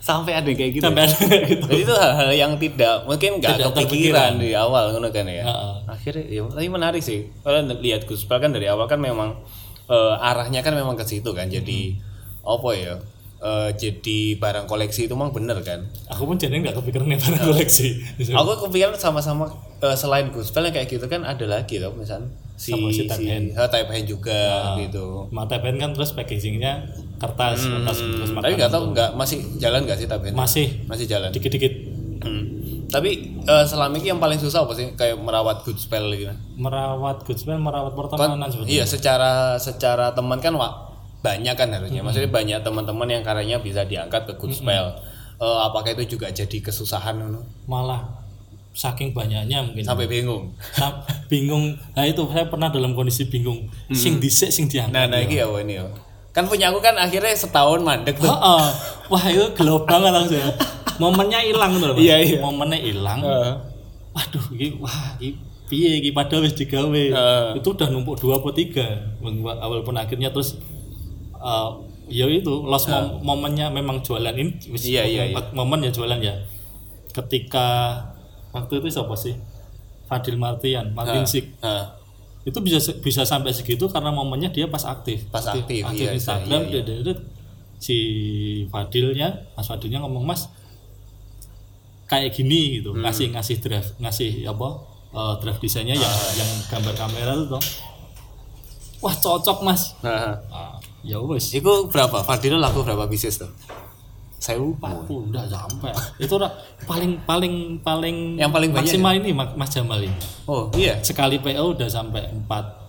[0.00, 0.82] Sampai ada kayak gitu.
[0.82, 5.28] sampai ada kayak gitu Jadi itu hal-hal yang tidak mungkin nggak kepikiran di awal kan
[5.28, 5.44] ya.
[5.46, 5.74] Heeh.
[5.86, 7.30] Akhirnya ya tapi menarik sih.
[7.46, 9.38] Kalau lihat Guspel kan dari awal kan memang
[9.86, 11.46] eh, arahnya kan memang ke situ kan.
[11.46, 11.94] Jadi
[12.42, 12.98] apa ya?
[13.40, 15.80] Eh, jadi barang koleksi itu memang bener kan.
[16.06, 17.88] aku pun jadi nggak kepikiran barang koleksi
[18.30, 19.48] Aku kepikiran sama-sama
[19.78, 23.24] eh, selain Guspel yang kayak gitu kan ada lagi loh misal si Sama si Type
[23.24, 23.46] Hand.
[23.50, 24.40] eh, Type Hand juga
[24.78, 25.24] gitu.
[25.30, 26.84] mata pen kan terus packagingnya
[27.16, 30.36] kertas kertas terus Hmm, makan tapi nggak tahu nggak masih jalan nggak sih Type Hand?
[30.36, 31.28] masih Masih jalan.
[31.30, 31.72] dikit-dikit
[32.20, 32.44] Hmm.
[32.86, 36.28] Tapi eh, selama ini yang paling susah apa sih kayak merawat good spell gitu?
[36.54, 40.89] merawat good spell merawat Kan, pertemanan sebetulnya iya secara secara teman kan wa-
[41.20, 42.00] banyak kan harusnya.
[42.00, 44.96] Maksudnya banyak teman-teman yang karyanya bisa diangkat ke good spell.
[45.40, 47.40] Eh, apakah itu juga jadi kesusahan Nuno?
[47.64, 48.04] malah
[48.70, 50.52] saking banyaknya mungkin sampai bingung?
[50.76, 51.00] Sa-
[51.32, 55.40] bingung nah itu saya pernah dalam kondisi bingung sing dhisik sing diangkat Nah, nah ini
[55.40, 55.88] ya ini ya.
[56.30, 58.28] Kan punya aku kan akhirnya setahun mandek tuh.
[58.28, 58.64] Heeh.
[59.10, 60.52] wah itu gelo banget langsung ya.
[61.00, 61.96] momennya hilang tuh.
[61.96, 62.38] Iya, iya.
[62.38, 63.52] momennya hilang Heeh.
[64.12, 67.46] waduh ini wah ini piye iki padahal wis digawe Heeh.
[67.56, 70.60] itu udah numpuk dua atau tiga walaupun akhirnya terus
[71.40, 71.70] eh,
[72.10, 75.40] ya itu lost mom- momennya memang jualan ini Iya, iya, iya.
[75.52, 76.34] momen ya jualan ya
[77.10, 77.96] ketika
[78.50, 79.34] waktu itu siapa sih
[80.04, 81.84] Fadil Martian Martin Sik Heeh.
[82.42, 86.60] itu bisa bisa sampai segitu karena momennya dia pas aktif Pas aktif, aktif iya, Instagram
[86.66, 86.82] iya, iya.
[86.82, 87.22] dia- dia- dia-
[87.78, 87.96] si
[88.68, 90.50] Fadilnya Mas Fadilnya ngomong Mas
[92.06, 93.06] kayak gini gitu Hmm.
[93.06, 94.68] ngasih ngasih draft ngasih apa
[95.10, 96.32] eh, draft desainnya yang Ah.
[96.34, 97.62] yang gambar kamera itu toh
[99.00, 102.20] wah cocok Mas Nah, ah, ya wes itu berapa?
[102.20, 103.50] Fadil laku berapa bisnis tuh?
[104.36, 104.88] Saya lupa.
[104.88, 106.48] aku udah sampai itu ora-
[106.88, 110.16] paling paling paling Yang paling banyak maksimal ini Mas Mas Jamal ini
[110.48, 110.96] Oh iya.
[111.00, 112.80] sekali PO udah sampai 4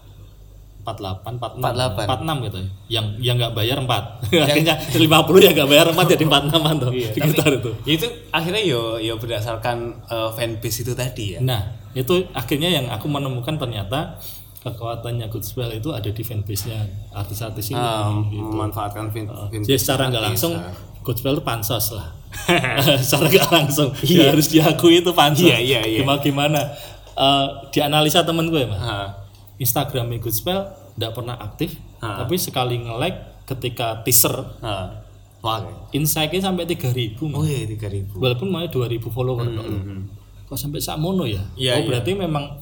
[0.81, 2.09] 48 46 48.
[2.09, 2.69] 46 gitu ya.
[2.89, 3.85] Yang yang nggak bayar 4.
[4.47, 6.91] Akhirnya 50 ya nggak bayar 4 jadi 46 tuh.
[6.91, 7.71] Iya, Sekitar itu.
[7.85, 11.39] Itu akhirnya yo yo berdasarkan eh, fanbase itu tadi ya.
[11.39, 14.17] Nah, itu akhirnya yang aku menemukan ternyata
[14.61, 17.81] kekuatannya Goodspell itu ada di fanbase-nya artis-artis ini.
[17.81, 21.01] Um, memanfaatkan fin, fin- Jadi secara nggak langsung Bisa.
[21.01, 22.13] Goodspell itu pansos lah.
[23.01, 25.43] secara nggak langsung ya harus diakui itu pansos.
[25.43, 25.99] Iya, iya, iya.
[26.01, 26.61] Gimana gimana?
[27.11, 28.77] Eh, dianalisa temen gue mas.
[28.77, 29.25] Ah,
[29.57, 30.61] Instagramnya Goodspell
[30.95, 32.21] nggak pernah aktif, Ah.
[32.21, 35.01] tapi sekali nge-like ketika teaser ah.
[35.41, 35.57] Wah,
[35.89, 37.33] insight-nya sampai 3000 Mas.
[37.33, 38.21] Oh iya tiga ribu.
[38.21, 39.79] Walaupun mau 2000 follower tok lho.
[40.45, 41.41] Kok sampai sakmono ya?
[41.57, 41.87] Iya, oh iya.
[41.89, 42.61] berarti memang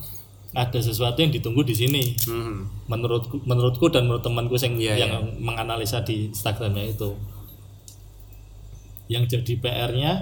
[0.50, 2.02] ada sesuatu yang ditunggu di sini.
[2.26, 2.66] Hmm.
[2.86, 7.14] Menurutku menurutku dan menurut temanku yang Iya, yang menganalisa di Instagramnya itu.
[9.06, 10.12] Yang jadi PR-nya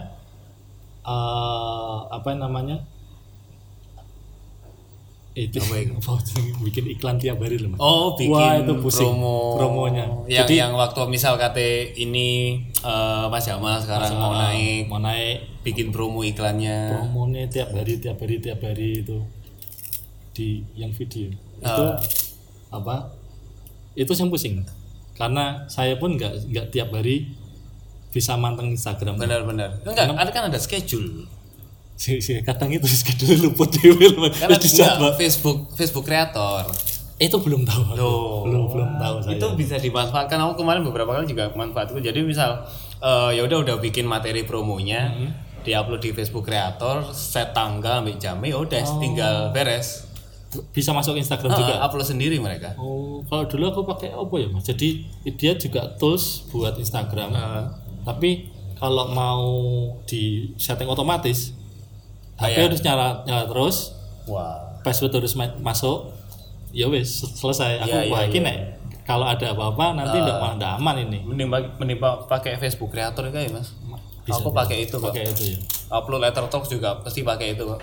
[1.02, 2.84] eh apa namanya?
[5.32, 5.62] Itu
[6.66, 7.78] bikin iklan tiap hari loh Mas.
[7.78, 10.04] Oh, bikin Wah, itu pusing promo promonya.
[10.26, 14.98] Yang Jadi yang waktu misal kate ini eh, Mas Jamal sekarang mau Ah, naik mau
[14.98, 16.90] naik bikin promo iklannya.
[16.90, 19.14] promonya tiap hari tiap hari tiap hari itu
[20.38, 21.98] di yang video itu Ah.
[22.70, 23.10] apa
[23.92, 24.62] itu yang pusing
[25.12, 27.34] karena saya pun nggak nggak tiap hari
[28.08, 29.82] bisa manteng Instagram Benar-benar.
[29.84, 31.26] Enggak, ada kan ada schedule.
[31.92, 35.10] si, si, kadang itu schedule luput terus dijadwal.
[35.10, 36.64] enggak, Facebook Facebook kreator.
[37.18, 37.82] itu belum tahu.
[37.92, 38.46] Loh.
[38.46, 40.38] belum belum tahu saya Itu bisa dimanfaatkan.
[40.38, 41.98] Aku kemarin beberapa kali juga manfaatku.
[41.98, 42.62] Jadi misal
[42.96, 45.30] eh, ya udah udah bikin materi promonya, Hmm.
[45.60, 48.98] diupload di Facebook kreator, set tanggal ambil jamnya, ya udah Oh.
[48.98, 50.07] tinggal beres.
[50.70, 52.72] Bisa masuk Instagram Ah, juga upload sendiri mereka.
[52.74, 54.88] oh kalau dulu aku pakai apa ya mas jadi
[55.30, 57.68] dia juga tools buat Instagram Ah.
[58.02, 59.44] tapi kalau mau
[60.02, 60.22] di
[60.54, 61.52] setting otomatis
[62.34, 63.76] HP Kayak- harus nyala nyala terus
[64.24, 64.78] Wah.
[64.80, 66.14] password harus ma- masuk
[66.70, 68.40] ya wes selesai aku Iya, iya, wah ini iya.
[68.40, 68.58] nek
[69.02, 73.50] kalau ada apa-apa nanti malah nggak aman ini Mending mending pa- pakai Facebook Creator kayak
[73.50, 73.72] mas.
[74.22, 75.58] Bisa, Aku pakai itu pakai itu ya
[75.90, 77.80] Upload letter talks juga pasti pakai itu kok.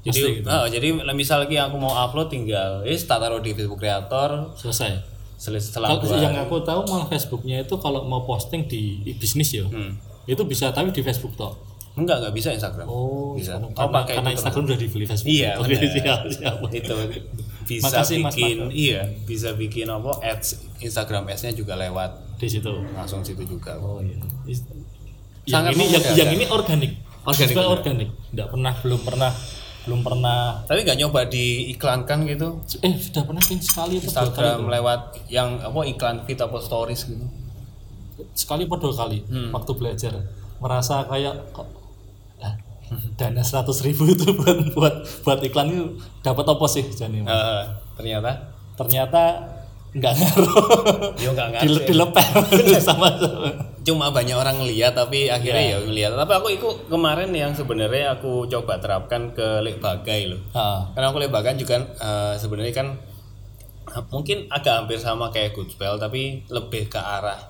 [0.00, 0.48] Jadi, Pasti gitu.
[0.48, 4.96] ah, jadi misal lagi aku mau upload tinggal, eh tak taruh di Facebook Creator, selesai.
[5.36, 9.64] Sel- setelah kalau yang aku tahu malah Facebooknya itu kalau mau posting di bisnis ya
[9.64, 9.96] Hmm.
[10.24, 11.56] itu bisa tapi di Facebook toh?
[11.90, 12.84] Enggak, enggak bisa Instagram.
[12.86, 13.56] oh Bisa.
[13.56, 15.80] karena, Oh, pakai karena itu Instagram udah dibeli Facebook Iya, benar.
[15.90, 16.56] siap, siap.
[16.70, 16.94] itu.
[17.62, 22.36] Bisa Makasih, Mas bikin iya bisa bikin apa ads Instagram ads-nya juga lewat.
[22.36, 22.72] Di situ.
[22.90, 23.76] Langsung situ juga.
[23.76, 24.16] Oh iya.
[24.44, 24.64] Yang
[25.46, 26.92] Sangat ini yang, yang ini organik.
[27.22, 28.08] Organik, organik.
[28.30, 29.30] Nggak pernah belum pernah
[29.88, 30.60] belum pernah.
[30.68, 32.60] Tapi nggak nyoba diiklankan gitu.
[32.84, 35.00] Eh sudah pernah kan sekali Instagram lewat
[35.32, 37.24] yang apa iklan feed atau stories gitu.
[38.36, 39.24] Sekali atau dua kali?
[39.24, 39.50] Hmm.
[39.56, 40.12] waktu belajar.
[40.60, 41.68] Merasa kayak kok
[42.44, 42.54] ah,
[43.18, 45.84] dana seratus ribu itu buat buat buat iklan itu
[46.20, 47.24] dapat apa sih Jani?
[47.24, 47.62] Eh,
[47.96, 48.52] ternyata?
[48.76, 49.20] Ternyata
[49.96, 50.52] nggak ngaruh.
[51.16, 52.26] Ya nggak Dile, ngerti dilepeh
[52.88, 55.78] sama sama cuma banyak orang lihat tapi akhirnya ya.
[55.80, 56.12] ngeliat.
[56.12, 60.40] Tapi aku itu kemarin yang sebenarnya aku coba terapkan ke lek bagai loh.
[60.52, 62.88] Ah, karena aku lek bagai juga eh, sebenarnya kan
[63.96, 67.40] eh, mungkin agak hampir sama kayak good spell tapi lebih ke arah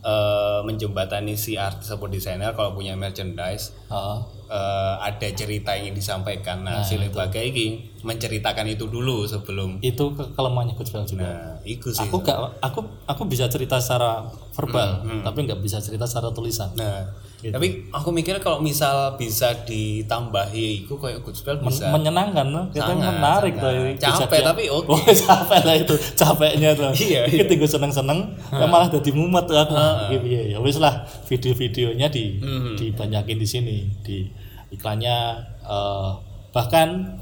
[0.00, 3.76] eh, menjembatani si artis atau desainer kalau punya merchandise.
[3.92, 4.24] Ah.
[4.54, 6.62] Eh, ada cerita yang ingin disampaikan.
[6.62, 7.66] Nah, si lek bagai ini
[8.00, 11.24] menceritakan itu dulu sebelum itu ke kelemahannya gospel juga.
[11.24, 15.80] Nah itu sih aku nggak aku aku bisa cerita secara verbal Hmm, tapi nggak bisa
[15.80, 16.70] cerita secara tulisan.
[16.74, 17.02] Nah,
[17.36, 17.52] Gitu.
[17.52, 21.88] tapi aku mikir kalau misal bisa ditambahi itu kayak good spell bisa.
[21.88, 23.96] menyenangkan kita Sangat, menarik sangat.
[24.00, 24.88] Capek, tapi oke.
[24.88, 28.18] oh, capek lah itu capeknya tuh Iya, kita gue seneng seneng
[28.50, 29.76] ya malah jadi mumet aku.
[30.10, 32.76] Gitu ya ya wis lah video-videonya di Hmm.
[32.76, 34.24] dibanyakin di sini di
[34.74, 35.16] iklannya
[35.62, 36.10] eh,
[36.50, 37.18] bahkan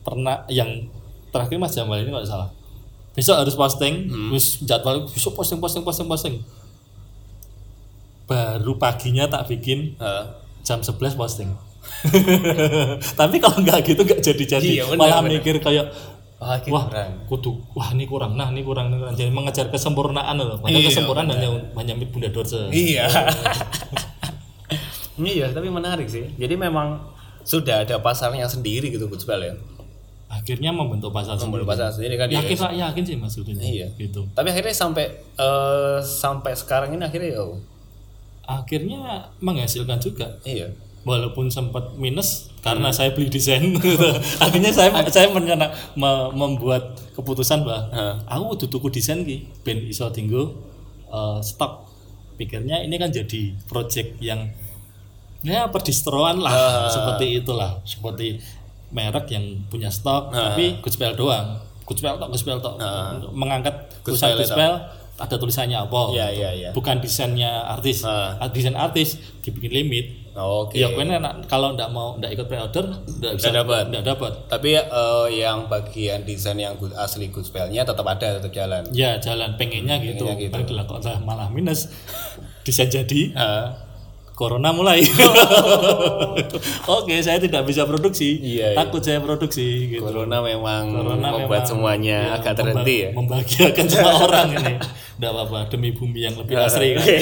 [0.00, 0.86] pernah yang
[1.28, 2.48] terakhir mas Jamal ini nggak salah
[3.12, 4.28] besok harus posting Hmm.
[4.28, 6.34] terus jadwal besok posting posting posting posting
[8.26, 10.24] baru paginya tak bikin Heeh.
[10.62, 11.46] jam 11 posting.
[13.20, 14.66] Tapi kalau nggak gitu nggak jadi-jadi.
[14.66, 15.32] Iya, benar, Malah benar.
[15.32, 15.86] mikir kayak
[16.36, 17.12] Wah, wah kurang.
[17.24, 19.14] kudu wah ini kurang, nah ini kurang, ini kurang.
[19.14, 20.58] Jadi mengejar kesempurnaan loh.
[20.58, 22.66] Padahal Iya, kesempurnaan hanya hanya bunda dorce.
[22.68, 23.06] Iya.
[25.18, 26.28] iya, tapi menarik sih.
[26.36, 27.00] Jadi memang
[27.42, 29.54] sudah ada pasarnya sendiri gitu spell ya.
[30.26, 31.62] Akhirnya membentuk pasar sendiri.
[31.62, 32.26] Membentuk pasar sendiri kan.
[32.26, 33.54] Yakin lah, yakin sih maksudnya.
[33.56, 33.86] Iya.
[33.94, 34.26] Gitu.
[34.34, 35.04] Tapi akhirnya sampai
[35.38, 37.44] eh, sampai sekarang ini akhirnya ya
[38.46, 40.38] Akhirnya menghasilkan juga.
[40.42, 40.70] iya.
[41.06, 42.98] Walaupun sempat minus karena Hmm.
[42.98, 43.62] saya beli desain.
[44.42, 48.14] Akhirnya saya saya menyana, me- membuat keputusan bahwa Heeh.
[48.26, 50.58] aku kudu tuku desain ki ben iso tinggo
[51.06, 51.86] eh, stok.
[52.34, 54.50] Pikirnya ini kan jadi project yang
[55.46, 58.42] ya perdistroan lah seperti itulah, seperti
[58.90, 61.62] merek yang punya stok tapi gospel doang.
[61.86, 62.74] Gospel tok, gospel tok.
[62.82, 64.72] Untuk mengangkat tulisan gospel
[65.16, 66.00] ada tulisannya apa?
[66.12, 66.36] Iya, gitu.
[66.36, 66.70] iya, iya.
[66.76, 68.04] Bukan desainnya artis.
[68.04, 68.36] Ah.
[68.52, 70.06] Desain artis dibikin limit.
[70.36, 70.76] Oke.
[70.76, 73.88] Ya kuen enak kalau ndak mau ndak ikut pre-order ndak bisa dapat.
[73.88, 74.32] ndak dapat.
[74.52, 78.84] Tapi eh, yang bagian desain yang good, asli good spellnya tetap ada, tetap jalan.
[78.92, 80.28] Ya jalan pengennya gitu.
[80.28, 80.52] Pengennya gitu.
[80.52, 81.88] Padahal kok lah malah minus.
[82.66, 83.66] Desain jadi, Heeh.
[84.36, 85.00] Corona mulai.
[86.96, 88.36] Oke, saya tidak bisa produksi.
[88.36, 88.76] Iya, iya.
[88.76, 90.04] Takut saya produksi gitu.
[90.04, 93.10] Corona memang Corona membuat memang, semuanya ya, agak terhenti ya.
[93.10, 94.74] Membahagiakan semua orang ini.
[95.16, 97.06] Nggak apa-apa demi bumi yang lebih asri kan.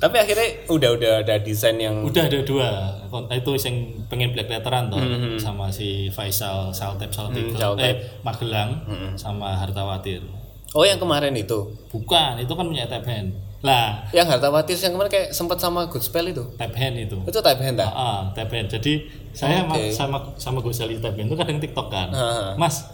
[0.00, 2.68] Tapi akhirnya udah udah ada desain yang Udah ada dua.
[3.12, 3.76] Kon- Itu yang
[4.08, 7.84] pengen black letteran toh Hmm, sama si Faisal Saltep Saltep Saltep.
[7.84, 9.12] eh Magelang Hmm.
[9.12, 10.24] sama Hartawatir.
[10.72, 11.68] Oh yang kemarin itu.
[11.92, 13.36] Bukan, itu kan punya hand.
[13.60, 16.40] Lah, Yang Hartawatis yang kemarin kayak sempat sama good spell itu.
[16.56, 17.12] tap hand itu.
[17.28, 17.92] Itu type hand Ah, ah?
[17.92, 18.66] ah, tap hand.
[18.66, 19.92] Jadi saya Oke.
[19.92, 22.08] sama sama Gus Ali tap hand itu kadang TikTok kan.
[22.08, 22.56] Ah.
[22.56, 22.88] Mas,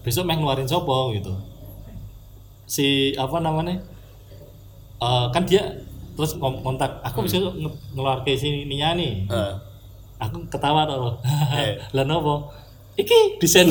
[0.00, 1.34] besok main ngeluarin sopo gitu.
[2.64, 3.82] Si apa namanya?
[5.02, 5.66] Eh, kan dia
[6.14, 9.26] terus kontak aku bisa nge- ngeluar ke sini nih.
[9.26, 9.52] Heeh.
[10.22, 11.18] Aku ketawa tuh.
[11.50, 11.74] Eh.
[11.98, 12.46] Lah nopo?
[12.94, 13.66] Iki desain.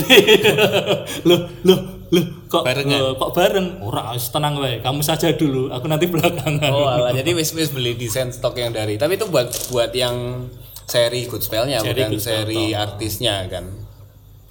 [1.27, 1.79] loh, loh,
[2.12, 3.00] loh, kok Barengan?
[3.00, 3.67] loh, kok bareng?
[3.80, 4.84] Ora, wis tenang wae.
[4.84, 6.71] Kamu saja dulu, aku nanti belakangan.
[6.71, 9.00] Oh alah, jadi wis wis beli desain stok yang dari.
[9.00, 10.47] Tapi itu buat buat yang
[10.84, 12.84] seri good spellnya Seri bukan good spell, seri toh.
[12.84, 13.65] artisnya kan.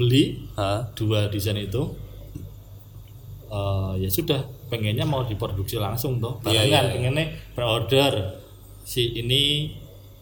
[0.01, 0.89] Beli Hah?
[0.97, 1.93] dua desain itu
[3.53, 6.93] eh, ya sudah pengennya mau diproduksi langsung tuh Iya, barengan iya, iya.
[6.95, 8.13] pengennya pre-order
[8.87, 9.75] si ini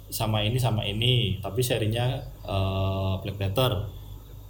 [0.09, 3.73] sama ini sama ini tapi serinya eh, black letter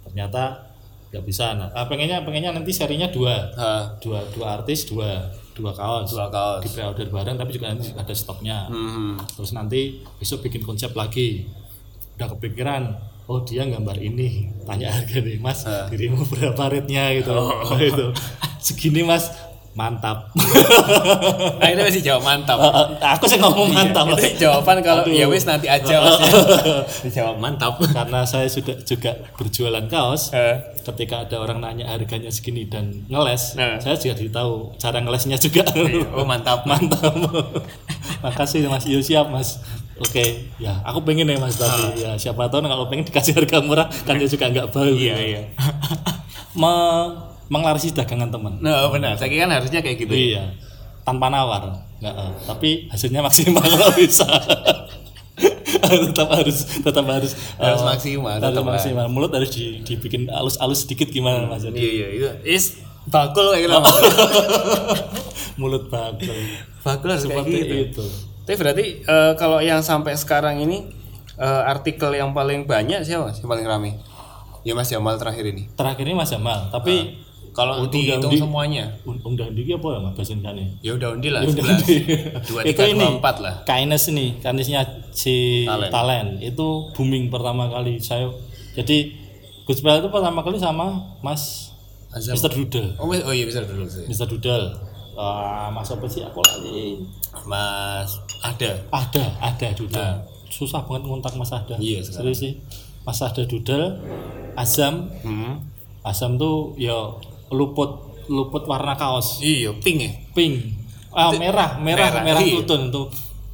[0.07, 0.68] ternyata
[1.09, 1.57] nggak bisa.
[1.57, 3.49] Nah ah, pengennya pengennya nanti serinya dua.
[3.57, 3.97] Hah.
[3.97, 6.13] dua dua artis dua dua kaos.
[6.13, 6.61] Dua kaos.
[6.63, 8.69] di pre-order bareng tapi juga nanti ada stoknya.
[8.69, 9.17] Hmm.
[9.25, 11.49] terus nanti besok bikin konsep lagi.
[12.15, 12.83] Udah kepikiran
[13.25, 14.53] oh dia gambar ini.
[14.63, 17.33] Tanya harga nih mas dirimu berapa rate-nya gitu.
[17.33, 17.73] Oh.
[17.81, 18.13] itu
[18.61, 19.48] segini mas
[19.79, 20.27] mantap.
[21.59, 22.59] Nah itu masih jawab mantap.
[22.99, 25.15] Aku sih ngomong mantap itu jawaban kalau Aduh.
[25.15, 26.03] ya wis nanti aja
[27.07, 27.79] dijawab mantap.
[27.79, 30.59] Karena saya sudah juga berjualan kaos Eh.
[30.83, 33.77] ketika ada orang nanya harganya segini dan ngeles Nah.
[33.77, 35.63] saya juga tahu cara ngelesnya juga.
[36.11, 36.67] Oh mantap.
[36.67, 37.15] Mantap.
[38.19, 38.83] Makasih mas.
[38.83, 39.63] Yo siap mas.
[39.99, 40.49] Oke.
[40.57, 44.17] Ya aku pengen ya mas tapi ya siapa tahu kalau pengen dikasih harga murah kan
[44.17, 44.83] dia juga nggak bau.
[44.89, 45.41] Iya iya.
[46.57, 46.73] Me
[47.49, 48.53] menglarisi dagangan teman.
[48.61, 49.17] Nah benar.
[49.17, 50.53] Saya kira kan harusnya kayak gitu iya.
[51.03, 51.73] Tanpa nawar.
[51.99, 54.25] Nggak eh, tapi hasilnya maksimal kalau bisa.
[55.79, 59.07] Tetap harus tetap harus Harus eh, maksimal, tetap, maksimal.
[59.07, 61.63] Mulut harus di- dibikin alus-alus sedikit gimana mas?
[61.63, 62.11] Jadi iya iya.
[62.11, 62.65] Itu is
[63.07, 63.79] bakul kayak gitu.
[65.61, 66.35] Mulut bakal
[66.83, 67.75] bakul harus kayak seperti gitu.
[67.87, 68.05] itu.
[68.43, 70.91] Tapi berarti eh, kalau yang sampai sekarang ini
[71.39, 73.91] eh, artikel yang paling banyak siapa yang paling rame?
[74.67, 75.71] Ya mas Jamal terakhir ini.
[75.71, 77.15] Terakhir ini mas Jamal tapi
[77.51, 81.29] kalau Untung dihitung undi- semuanya un- undang digi apa ya bahasa Indonesia ya udah undi
[81.29, 81.95] lah Ya udah, 11 undi.
[82.45, 84.81] dua tiga dua empat lah kindness nih kindnessnya
[85.11, 85.91] si Talent.
[85.91, 86.29] talent.
[86.39, 88.29] itu booming pertama kali saya
[88.73, 89.11] jadi
[89.63, 90.89] Gus Bel itu pertama kali sama
[91.21, 91.69] Mas
[92.09, 92.33] Azam.
[92.33, 92.49] Mr.
[92.49, 94.25] Doodle oh, oh iya dulu sih Mr.
[94.27, 96.95] Doodle Ah, Mas apa sih aku lali
[97.43, 98.07] mas
[98.39, 101.83] ada ada ada Doodle susah banget ngontak Mas Ada Nah.
[101.83, 102.55] Iya, serius sih
[103.03, 103.99] Mas Ada Doodle
[104.55, 105.53] Azam hmm.
[106.01, 106.95] Azam tuh ya
[107.51, 109.41] luput luput warna kaos.
[109.41, 110.11] Iya pink ya?
[110.33, 110.55] Pink.
[111.09, 112.61] Ah merah merah merah, merah, iya.
[112.61, 113.03] tutun itu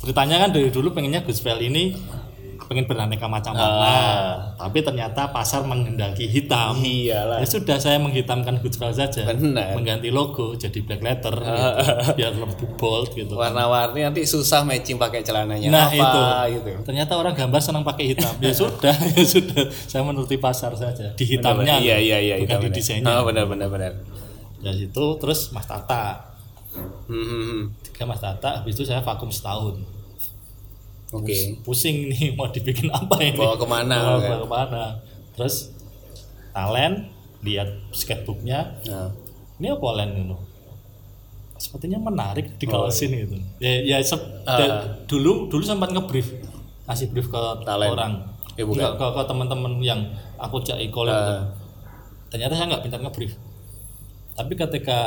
[0.04, 1.96] ceritanya kan dari dulu pengennya gospel ini
[2.66, 3.86] pengen beraneka macam warna.
[3.86, 4.34] Ah.
[4.58, 6.82] tapi ternyata pasar menghendaki hitam.
[6.82, 7.42] Iyalah.
[7.42, 9.26] Ya sudah saya menghitamkan gospel saja.
[9.30, 9.78] Benar.
[9.78, 11.62] mengganti logo jadi black letter gitu,
[12.18, 13.38] biar lebih bold gitu.
[13.38, 16.60] Warna-warni nanti susah matching pakai celananya nah apa itu.
[16.60, 16.70] gitu.
[16.86, 18.34] Ternyata orang gambar senang pakai hitam.
[18.42, 19.64] Ya sudah ya sudah.
[19.86, 21.14] Saya menuruti pasar saja.
[21.14, 23.22] Di hitamnya iya iya iya bukan di desainnya.
[23.22, 23.94] Oh, benar benar benar.
[24.60, 26.34] Dari situ terus Mas Tata.
[27.08, 27.62] Hmm, hmm, hmm.
[27.88, 29.95] tiga Mas Tata habis itu saya vakum setahun
[31.16, 34.28] oke pusing nih mau dibikin apa ini Bawa ke mana, bawa, kan?
[34.28, 34.84] bawa ke mana
[35.32, 35.56] terus
[36.52, 36.98] talent
[37.42, 39.10] lihat sketchbooknya nah.
[39.56, 40.38] ini apa talent itu
[41.56, 44.60] sepertinya menarik di Oh, kawasin gitu ya ya sep- Ah.
[44.60, 46.36] da- dulu dulu sempat ngebrief
[46.86, 47.92] ngasih brief ke Talent.
[47.92, 48.14] orang
[48.56, 48.80] Ya, bukan.
[48.80, 50.00] Enggak, ke, ke teman-teman yang
[50.38, 51.20] aku cak collab Ah.
[51.20, 51.44] gitu.
[52.30, 53.34] ternyata saya nggak pintar ngebrief
[54.32, 55.00] tapi ketika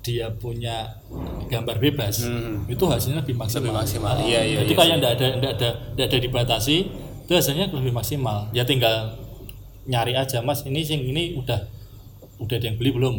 [0.00, 0.96] dia punya
[1.46, 2.64] gambar bebas Hmm.
[2.64, 4.14] itu hasilnya lebih maksimal, Lebih maksimal.
[4.14, 6.76] Ah, Iya, iya, jadi iya kayak enggak ada enggak ada enggak ada dibatasi
[7.20, 9.14] itu hasilnya lebih maksimal ya tinggal
[9.84, 11.60] nyari aja mas ini sing ini udah
[12.38, 13.16] udah ada yang beli belum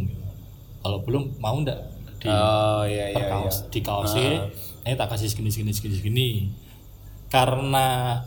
[0.80, 1.80] kalau belum mau enggak
[2.18, 3.70] di oh iya iya, kaos iya.
[3.70, 4.30] di kaosnya
[4.82, 6.28] ini tak kasih segini segini segini segini
[7.28, 8.20] karena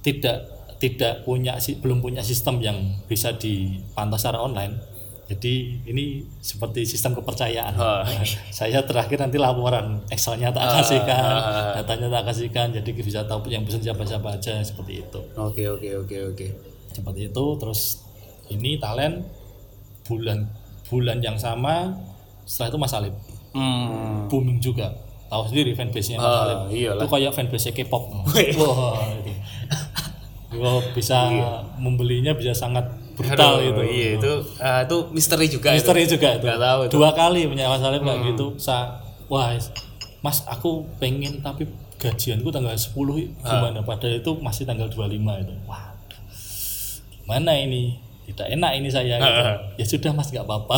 [0.00, 0.38] tidak
[0.76, 4.76] tidak punya si- belum punya sistem yang bisa dipantau secara online
[5.24, 5.54] jadi
[5.88, 7.72] ini seperti sistem kepercayaan.
[7.80, 8.04] Oh.
[8.60, 11.72] saya terakhir nanti laporan Excelnya tak Ah, kasihkan ah.
[11.80, 15.20] datanya tak kasihkan jadi bisa tahu yang pesan siapa siapa aja seperti itu.
[15.34, 16.46] Oke oke oke oke.
[16.92, 18.04] Seperti itu terus
[18.52, 19.24] ini talent
[20.04, 20.44] bulan
[20.92, 21.96] bulan yang sama
[22.44, 23.14] setelah itu Mas Alip
[23.56, 24.28] hmm.
[24.28, 24.92] booming juga.
[25.32, 27.00] Tahu sendiri fanbase nya Mas Ah, Alip iyalah.
[27.00, 28.04] itu kayak fanbase K-pop.
[28.60, 29.00] Wah
[30.54, 31.26] Wah, bisa
[31.82, 36.14] membelinya bisa sangat brutal Aduh, itu iya itu ah, itu misteri juga misteri itu.
[36.14, 36.88] juga itu tahu itu.
[36.88, 36.94] Hmm.
[36.96, 39.54] dua kali punya Mas Alip kayak gitu sa wah
[40.18, 41.64] Mas aku pengen tapi
[41.96, 42.90] gajianku tanggal 10
[43.40, 43.56] Ah.
[43.56, 45.94] gimana padahal itu masih tanggal 25 itu wah
[47.16, 49.40] gimana ini tidak enak ini saya gitu.
[49.40, 49.56] Ah.
[49.74, 50.76] ya sudah mas nggak apa-apa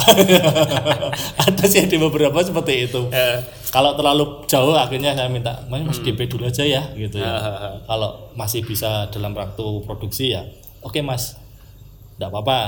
[1.47, 5.97] ada sih di beberapa seperti itu Eh, kalau terlalu jauh akhirnya saya minta mas, mas
[5.97, 6.07] Hmm.
[6.07, 7.79] DP dulu aja ya gitu ya Ah.
[7.87, 10.43] kalau masih bisa dalam waktu produksi ya
[10.81, 11.39] oke mas
[12.17, 12.59] nggak apa-apa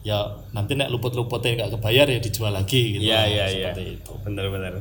[0.00, 0.16] ya
[0.50, 3.70] nanti nek luput-luputnya nggak kebayar ya dijual lagi gitu Iya iya iya.
[3.70, 4.72] seperti itu Benar-benar.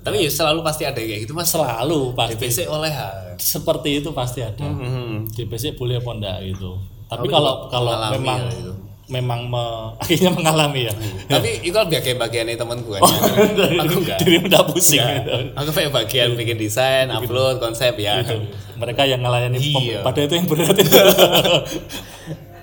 [0.00, 1.46] Tapi ya selalu pasti ada kayak gitu mas.
[1.46, 2.92] selalu pasti DPC oleh
[3.36, 5.26] seperti itu pasti ada Hmm.
[5.26, 8.72] DPC boleh apa enggak gitu tapi kalau kalau memang ya itu.
[9.08, 10.94] memang me- akhirnya mengalami ya
[11.28, 13.02] Tapi itu kan bagian bagiannya temanku kan.
[13.82, 14.18] aku enggak.
[14.20, 15.14] diri udah pusing Enggak.
[15.20, 15.32] gitu.
[15.54, 18.18] Aku kayak bagian bikin desain, upload, konsep ya.
[18.20, 18.46] Gitu.
[18.74, 20.00] mereka yang ngelayani Iya.
[20.00, 20.70] pada itu yang berat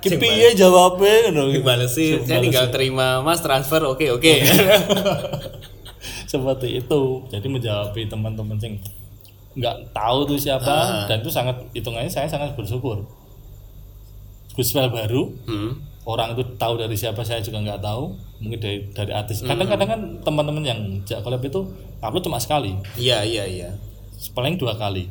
[0.04, 1.44] itu Kipi ya jawabnya gitu.
[1.56, 4.34] Dibalesin, saya tinggal terima mas transfer, oke oke.
[6.28, 8.76] seperti itu jadi menjawab teman-teman yang
[9.54, 11.06] nggak tahu tuh siapa Ah.
[11.06, 13.06] dan itu sangat hitungannya saya sangat bersyukur
[14.54, 15.72] Gospel baru hmm.
[16.06, 19.54] orang itu tahu dari siapa saya juga nggak tahu mungkin dari dari artis Hmm.
[19.54, 21.70] kadang-kadang kan teman-teman yang jak collab itu
[22.02, 23.70] upload cuma sekali Iya iya iya.
[24.34, 25.06] paling dua kali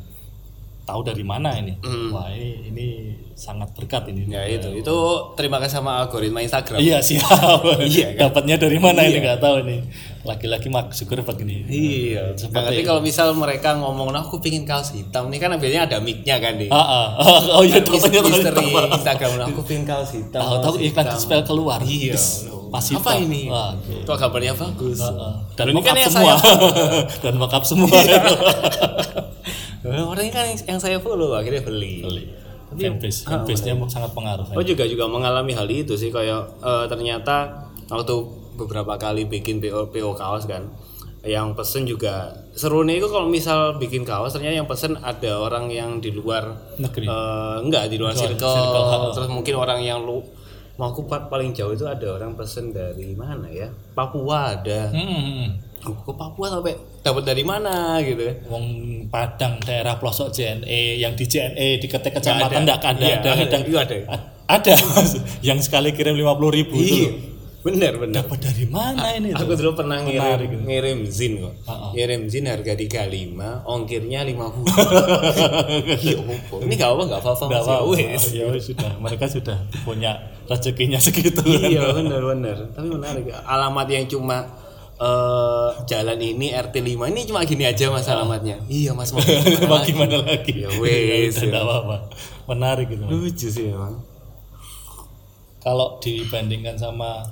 [0.83, 2.11] tahu dari mana ini Hmm.
[2.11, 2.87] wah ini, ini
[3.33, 4.97] sangat berkat ini Ya itu, itu
[5.35, 6.78] terima kasih sama algoritma Instagram.
[6.78, 7.26] iya siap
[7.83, 8.28] Iya, kan?
[8.28, 9.20] dapatnya dari mana ini Iya.
[9.24, 9.76] nggak tahu ini
[10.22, 12.22] laki-laki mak syukur begini Iya.
[12.28, 15.83] Nah, Seperti tapi kalau misal mereka ngomong, nah aku pingin kaos hitam, ini kan biasanya
[15.85, 16.68] ada mic-nya kan nih.
[16.68, 17.07] ah, ah,
[17.57, 18.66] oh iya dari misteri.
[18.93, 20.39] Instagram, nah aku pingin kaos hitam.
[20.39, 22.18] tahu tahu iklan spell keluar Iya.
[22.68, 23.47] Pas Apa ini?
[23.47, 24.01] Wah, oke.
[24.01, 24.97] Itu gambarnya bagus.
[24.99, 25.35] Ah, ah.
[25.53, 26.33] dan Ini kan semua
[27.22, 27.93] dan mockup semua
[29.83, 32.03] Eh, Orang ini kan yang, yang saya follow akhirnya beli.
[32.72, 37.68] fanbase Ah, fanbase-nya sangat pengaruh Oh juga juga mengalami hal itu sih kayak eh, ternyata
[37.87, 38.14] waktu
[38.55, 40.72] beberapa kali bikin PO PO kaos kan
[41.22, 42.99] yang pesen juga seru nih.
[42.99, 47.07] Itu kalau misal bikin kaos ternyata yang pesen ada orang yang di luar negeri.
[47.07, 50.22] eh, enggak di luar circle, circle, terus mungkin orang yang lu
[50.72, 53.68] mau aku pa- paling jauh itu ada orang pesen dari mana ya?
[53.93, 54.89] Papua ada.
[54.89, 55.49] Hmm, hmm, hmm.
[55.85, 58.66] Oh, ke Papua sampai dapat dari mana gitu kan Wong
[59.07, 63.30] Padang daerah pelosok JNE yang di JNE di ketek kecamatan Nggak enggak ada Iya, ada
[63.37, 64.72] ada itu ada A- ada
[65.41, 67.30] yang sekali kirim 50 ribu itu iya loh.
[67.62, 70.62] bener bener dapat dari mana ini Aku dulu pernah ngirim gitu.
[70.66, 71.55] ngirim zin kok.
[71.64, 71.95] Ah.
[71.95, 74.66] Ngirim zin harga 35, ongkirnya 50.
[75.95, 76.35] Iya, apa?
[76.59, 77.45] Ini gak apa enggak apa-apa.
[77.45, 77.68] Nggak Mas.
[77.68, 77.91] Ya apa-apa.
[77.93, 78.24] wes.
[78.33, 80.12] ya sudah mereka sudah punya
[80.45, 81.39] rezekinya segitu.
[81.47, 82.57] Iya, benar benar.
[82.72, 83.24] Tapi menarik.
[83.30, 84.43] Alamat yang cuma
[84.95, 88.61] eh jalan ini RT 5 ini cuma gini aja mas alamatnya.
[88.66, 89.88] Iya mas mau gimana Mau lagi?
[89.88, 91.36] gimana lagi Ya wes.
[91.36, 91.97] udah, nggak apa-apa
[92.45, 93.99] menarik gitu Lucu sih emang.
[95.59, 97.22] kalau dibandingkan sama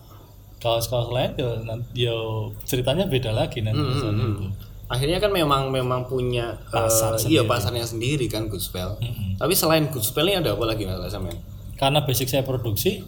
[0.56, 2.14] kaos-kaos lain ya nan- ya
[2.62, 4.46] ceritanya beda lagi nanti Hmm, misalnya itu.
[4.86, 8.98] Akhirnya kan memang memang punya Pasar eh, iya pasarnya sendiri kan Goodspell.
[8.98, 9.34] Mm-mm.
[9.36, 11.34] Tapi selain Goodspell ini ada apa lagi mas Samen?
[11.74, 13.00] karena basic saya produksi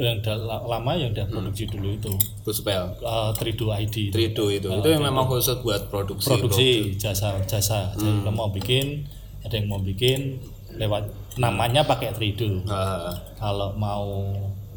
[0.00, 0.18] yang
[0.64, 2.96] lama yang udah produksi dulu itu Goodspell.
[3.00, 4.08] uh, Trido ID.
[4.08, 4.66] Trido itu.
[4.66, 6.26] itu yang memang khusus buat produksi.
[6.26, 9.04] produksi jasa jasa jadi kalau mau bikin
[9.40, 10.40] ada yang mau bikin
[10.72, 11.04] lewat
[11.36, 14.32] namanya pakai Trido Ah, kalau mau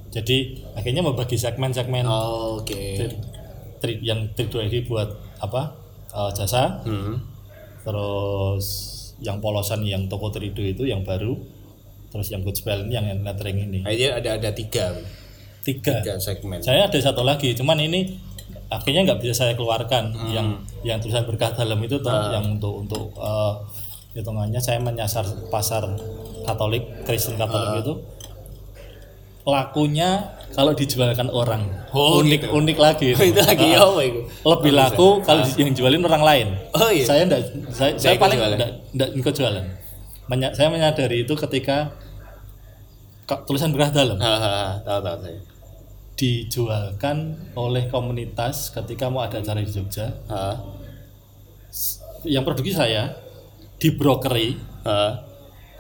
[0.09, 2.95] jadi akhirnya membagi segmen-segmen oh, Oke.
[2.95, 3.19] tri-
[3.79, 5.09] tri- yang Trido ID buat
[5.39, 5.73] apa
[6.09, 7.17] uh, jasa Hmm.
[7.83, 8.65] terus
[9.19, 11.35] yang polosan yang toko Trido itu yang baru
[12.13, 13.81] terus yang good spell ini yang lettering ini.
[13.81, 14.93] Akhirnya ada ada tiga,
[15.61, 15.97] tiga.
[15.99, 16.61] Tiga segmen.
[16.61, 18.21] saya ada satu lagi cuman ini
[18.69, 20.13] akhirnya nggak bisa saya keluarkan.
[20.29, 20.47] Yang
[20.81, 23.53] yang tulisan berkah dalam itu toh yang untuk untuk eh,
[24.13, 25.89] hitungannya saya menyasar pasar
[26.43, 27.93] Katolik Kristen Katolik itu.
[29.43, 31.67] Lakunya kalau dijualkan orang.
[31.91, 32.53] Oh, unik gitu.
[32.53, 33.19] unik lagi itu.
[33.35, 34.21] Lagi Ah, apa itu?
[34.23, 36.47] lebih laku kalau di- yang jualin orang lain.
[36.71, 37.03] Oh iya.
[37.03, 39.65] saya enggak saya, saya paling enggak, enggak ikut jualan.
[40.23, 41.91] Menya- saya menyadari itu ketika ka-
[43.25, 44.17] tulisan berkah dalam.
[44.19, 45.39] Tahu tahu saya.
[46.13, 50.13] dijualkan oleh komunitas ketika mau ada acara di Jogja.
[50.29, 50.57] Hah?
[52.23, 53.11] yang produksi saya
[53.81, 54.55] dibrokeri
[54.87, 55.19] Hah?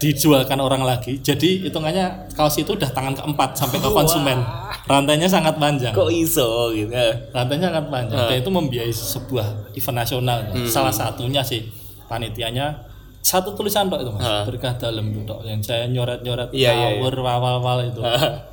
[0.03, 1.23] dijualkan orang lagi.
[1.23, 4.35] Jadi hitungannya kaos itu udah tangan keempat sampai ke konsumen.
[4.83, 5.95] Rantainya sangat panjang.
[5.95, 6.91] Kok iso gitu?
[7.31, 8.19] rantainya sangat panjang.
[8.27, 10.39] Dan itu membiayai sebuah event nasional.
[10.67, 11.71] Salah satunya sih
[12.11, 12.83] panitianya
[13.23, 14.43] satu tulisan tok itu mas Ah.
[14.43, 16.87] berkah dalam itu tok yang saya nyoret nyoret Iya, iya, iya.
[16.99, 18.51] ngawur wawal-wawal itu Hah?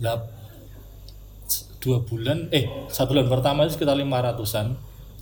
[0.00, 0.18] lah
[1.78, 4.72] dua bulan eh satu bulan pertama itu sekitar lima ratusan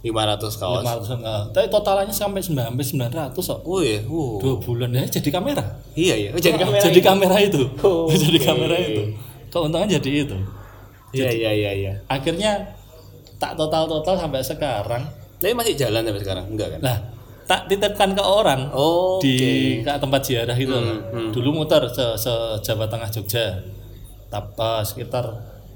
[0.03, 0.83] 500 kaos.
[0.83, 4.35] lima ratusan eh, tapi totalannya sampai sembilan sampai sembilan ratus kok Oh iya, uh.
[4.37, 6.29] dua bulan ya jadi kamera Iya iya.
[6.31, 6.83] Oh, jadi kamera.
[6.83, 8.45] jadi kamera itu Oh, jadi oke.
[8.45, 9.03] kamera itu
[9.49, 10.37] keuntungan jadi itu
[11.13, 11.93] Iya iya iya iya.
[12.07, 12.75] akhirnya
[13.37, 15.03] tak total total sampai sekarang
[15.39, 16.45] Tapi masih jalan sampai sekarang?
[16.49, 16.81] Enggak kan?
[16.81, 16.97] nah
[17.47, 21.31] tak titipkan ke orang Oh, di ke tempat ziarah itu hmm.
[21.35, 22.33] dulu muter se, se
[22.63, 23.59] Jawa Tengah Jogja.
[24.33, 25.25] Tap, eh, sekitar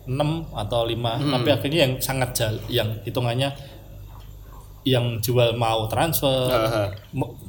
[0.07, 0.17] 6
[0.55, 1.33] atau 5 Hmm.
[1.35, 3.51] tapi akhirnya yang sangat jal, yang hitungannya
[4.87, 6.47] yang jual mau transfer.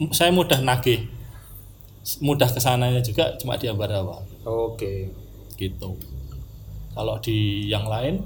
[0.09, 1.05] Saya mudah nagih.
[2.19, 4.19] Mudah ke sananya juga cuma di Ambarawa.
[4.43, 5.11] Oke.
[5.57, 5.97] gitu.
[6.93, 8.21] Kalau di yang lain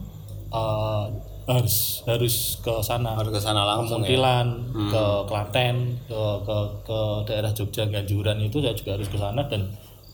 [0.52, 1.06] eh,
[1.44, 1.76] harus
[2.06, 4.08] harus ke sana Harus ke sana ke langsung ya.
[4.08, 4.48] Muntilan,
[4.88, 9.68] ke Klaten, ke, ke ke daerah Jogja Ganjuran itu saya juga harus ke sana dan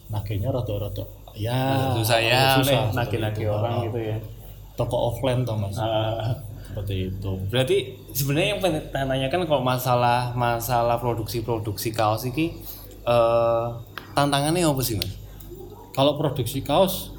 [0.08, 1.04] nagihnya rada-rada
[1.34, 3.52] ya Susah ya, susah, nih, nagi-nagi seperti itu.
[3.54, 4.18] orang Ah, gitu ya.
[4.74, 6.32] toko offline toh mas Ah.
[6.64, 7.78] seperti itu Berarti
[8.12, 12.56] sebenarnya yang pengen tanyakan kalau masalah masalah produksi-produksi kaos ini
[13.04, 13.66] eh
[14.14, 15.12] tantangannya apa sih mas?
[15.92, 17.12] kalau produksi kaos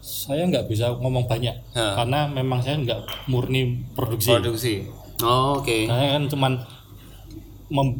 [0.00, 1.94] saya nggak bisa ngomong banyak Ha.
[1.94, 4.74] karena memang saya nggak murni produksi Produksi.
[5.20, 5.84] Oh, Oke.
[5.84, 6.52] saya kan cuman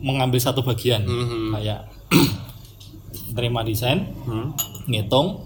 [0.01, 1.53] mengambil satu bagian Mhm.
[1.53, 1.81] kayak
[3.31, 4.51] terima desain Hmm.
[4.87, 5.39] ngitung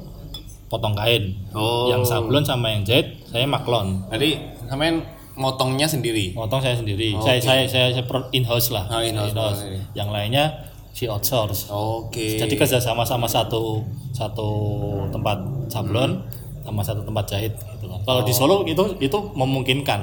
[0.66, 1.86] potong kain Oh.
[1.86, 6.30] yang sablon sama yang jahit saya maklon Jadi sampean motongnya sendiri.
[6.32, 7.44] motong saya sendiri Oh, saya, oke.
[7.44, 9.60] saya saya saya in house lah Oh, in-house, In-house.
[9.60, 9.82] oh, iya.
[9.92, 10.44] yang lainnya
[10.90, 12.38] si outsource Oke.
[12.38, 14.48] jadi kerjasama sama satu satu
[15.10, 15.36] tempat
[15.68, 16.22] sablon
[16.64, 18.00] sama satu tempat jahit gitu kan.
[18.02, 20.00] Kalau di Solo itu itu memungkinkan.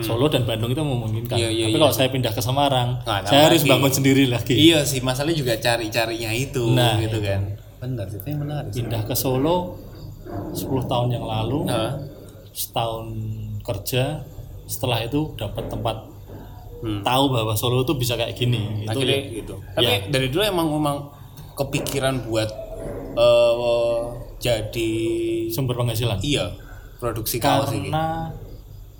[0.00, 1.34] Solo dan Bandung itu memungkinkan.
[1.34, 3.72] Iya, iya, Tapi kalau saya pindah ke Semarang, Nah, saya harus lagi.
[3.72, 4.52] bangun sendiri lagi.
[4.52, 7.24] Iya sih, masalahnya juga cari-carinya itu Nah, gitu itu.
[7.24, 7.40] kan.
[7.78, 8.68] Benar, itu yang menarik.
[8.68, 8.76] sih.
[8.78, 9.80] Pindah ke Solo
[10.52, 11.64] 10 tahun yang lalu,
[12.50, 13.06] setahun
[13.60, 14.20] kerja,
[14.64, 15.96] setelah itu dapat tempat
[16.78, 17.00] Hmm.
[17.00, 18.82] tahu bahwa Solo itu bisa kayak gini.
[18.82, 19.54] Itu Akhirnya ya- gitu.
[19.72, 20.96] Tapi dari dulu emang memang
[21.54, 22.50] kepikiran buat
[23.12, 24.02] eh
[24.42, 24.90] jadi
[25.54, 26.18] sumber penghasilan.
[26.20, 26.50] iya
[26.98, 27.90] produksi kaos ini.
[27.90, 28.30] Karena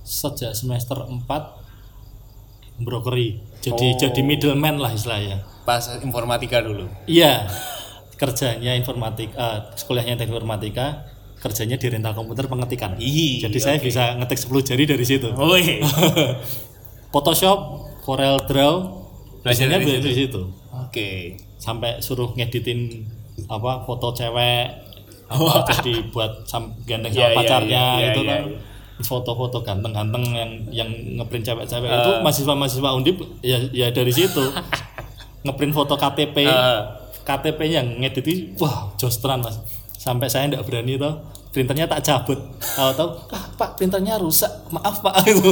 [0.02, 1.22] sejak semester 4
[2.82, 3.38] brokeri.
[3.62, 3.98] Jadi Oh.
[3.98, 5.46] jadi middleman lah istilahnya.
[5.62, 6.90] Pas informatika dulu.
[7.06, 7.46] Iya,
[8.18, 11.06] kerjanya informatika, kuliahnya teknik informatika,
[11.38, 12.98] kerjanya di rental komputer pengetikan.
[12.98, 15.30] Ih, Jadi saya bisa ngetik 10 jari dari situ.
[15.30, 15.78] Woi.
[17.14, 17.58] Photoshop,
[18.02, 18.74] Corel Draw,
[19.42, 20.40] Belajar belajarnya dari dari, dari situ.
[20.74, 21.08] Oke.
[21.62, 23.06] Sampai suruh ngeditin
[23.46, 24.91] apa foto cewek
[25.32, 28.42] apa jadi buat sam, gandeng Iya, sama iya, pacarnya iya, itu iya, kan.
[29.00, 31.98] foto-foto ganteng-ganteng yang yang ngeprint cewek-cewek Ah.
[31.98, 34.44] itu mahasiswa-mahasiswa undip ya ya dari situ.
[35.44, 37.02] Ngeprint foto KTP Ah.
[37.20, 39.58] KTP yang ngedit itu wah jostran mas.
[39.92, 41.14] Sampai saya tidak berani tuh
[41.50, 42.38] printernya tak cabut.
[42.58, 45.18] Tahu-tahu ah pak printernya rusak maaf pak.
[45.28, 45.50] Itu.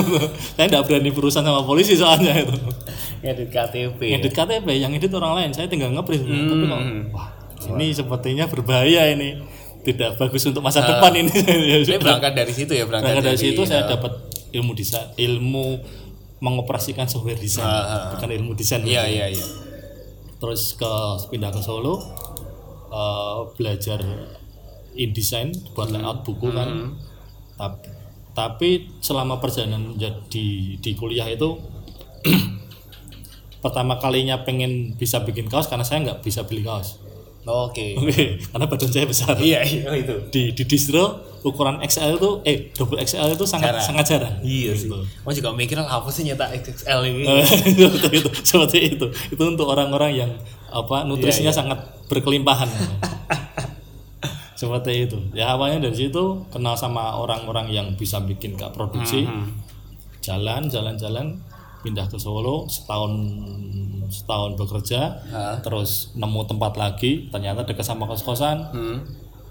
[0.54, 2.54] Saya tidak berani berurusan sama polisi soalnya itu.
[3.20, 4.00] Ngedit KTP.
[4.10, 6.22] ngedit KTP yang edit orang lain saya tinggal ngeprint.
[6.22, 7.02] Tapi kok Hmm.
[7.10, 7.28] wah
[7.72, 9.36] ini sepertinya berbahaya ini
[9.80, 10.88] tidak bagus untuk masa Ah.
[10.96, 11.32] depan ini
[11.88, 14.12] Saya berangkat dari situ ya, berangkat, Berangkat dari situ saya eh, dapat
[14.52, 15.66] ilmu desain ilmu
[16.40, 18.02] mengoperasikan software desain ah, ah.
[18.16, 19.46] bukan ilmu desain Iya, iya, iya.
[20.40, 20.92] terus ke
[21.32, 22.00] pindah ke Solo
[22.92, 24.00] eh, belajar
[24.92, 26.98] InDesign buat layout buku kan
[27.56, 27.88] tapi
[28.30, 28.70] tapi
[29.02, 30.46] selama perjalanan jadi
[30.78, 31.58] di kuliah itu
[33.64, 36.96] pertama kalinya pengen bisa bikin kaos karena saya nggak bisa beli kaos
[37.50, 37.86] Oke.
[37.96, 40.14] Oke, karena badan saya besar Iya, iya itu.
[40.30, 41.04] di di distro
[41.40, 43.86] ukuran XL itu eh double XL itu sangat Jarang.
[43.86, 44.86] sangat jarang Iya sih.
[44.86, 44.96] Gitu.
[45.20, 47.24] Mau juga mikir apa sih nyetak XXL ini.
[47.72, 50.30] seperti itu seperti itu itu untuk orang-orang yang
[50.68, 51.60] apa nutrisinya Iya, iya.
[51.66, 52.68] sangat berkelimpahan
[54.52, 59.56] seperti itu ya awalnya dari situ kenal sama orang-orang yang bisa bikin kak produksi Hmm.
[60.20, 61.26] jalan jalan jalan
[61.80, 63.12] pindah ke Solo setahun
[64.06, 65.56] setahun bekerja Hah?
[65.60, 68.98] terus nemu tempat lagi ternyata dekat sama kos-kosan Hmm.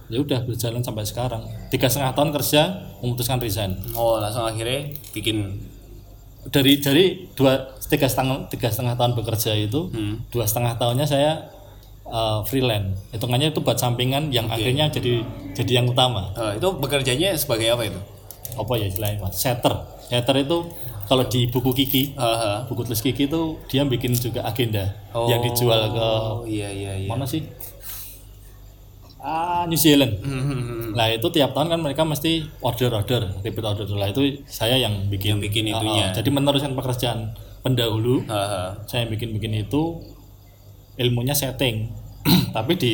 [0.08, 2.62] ya udah berjalan sampai sekarang tiga setengah tahun kerja
[3.00, 5.58] memutuskan resign Oh, langsung akhirnya bikin
[6.46, 10.22] dari dari dua tiga setengah tiga setengah tahun bekerja itu Hmm.
[10.28, 11.32] dua setengah tahunnya saya
[12.04, 15.22] uh, freelance hitungannya itu buat sampingan yang akhirnya jadi
[15.54, 18.00] jadi yang utama eh, itu bekerjanya sebagai apa itu?
[18.52, 19.72] apa ya istilahnya mas setter
[20.04, 20.58] setter itu
[21.10, 22.64] kalau di buku Kiki Haha.
[22.64, 24.94] buku tulis Kiki itu dia bikin juga agenda
[25.26, 27.10] yang dijual ke Oh, iya iya iya.
[27.10, 27.42] mana sih
[29.20, 30.86] ah New Zealand Hmm, hmm.
[30.90, 32.32] Nah itu tiap tahun kan mereka mesti
[32.62, 35.36] order-order, repeat order lah itu saya yang bikin.
[35.36, 36.06] Yang bikin itunya.
[36.06, 36.14] ah.
[36.14, 38.80] jadi meneruskan pekerjaan pendahulu, Haha.
[38.86, 40.02] saya yang bikin-bikin itu
[40.96, 41.92] ilmunya setting.
[42.56, 42.92] Tapi di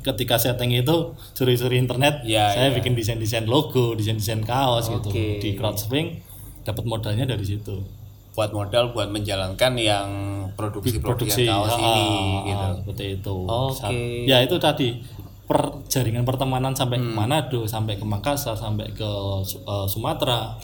[0.00, 0.96] ketika setting itu
[1.34, 2.76] curi-curi internet, Ya, saya ya.
[2.78, 5.10] bikin desain-desain logo, desain-desain kaos gitu.
[5.10, 5.38] Oke.
[5.38, 6.29] Di Crowdspring
[6.70, 7.82] dapat modalnya dari situ.
[8.30, 10.08] Buat modal buat menjalankan yang
[10.54, 12.66] produksi produksi Produksi kaos ah, ini ah, gitu.
[12.80, 13.34] seperti itu.
[13.42, 13.74] Oke.
[13.76, 13.90] Sa-
[14.24, 14.88] Ya itu tadi
[15.44, 17.06] per jaringan pertemanan sampai Hmm.
[17.06, 19.10] ke Manado, sampai ke Makassar, sampai ke
[19.42, 20.54] eh, Sumatera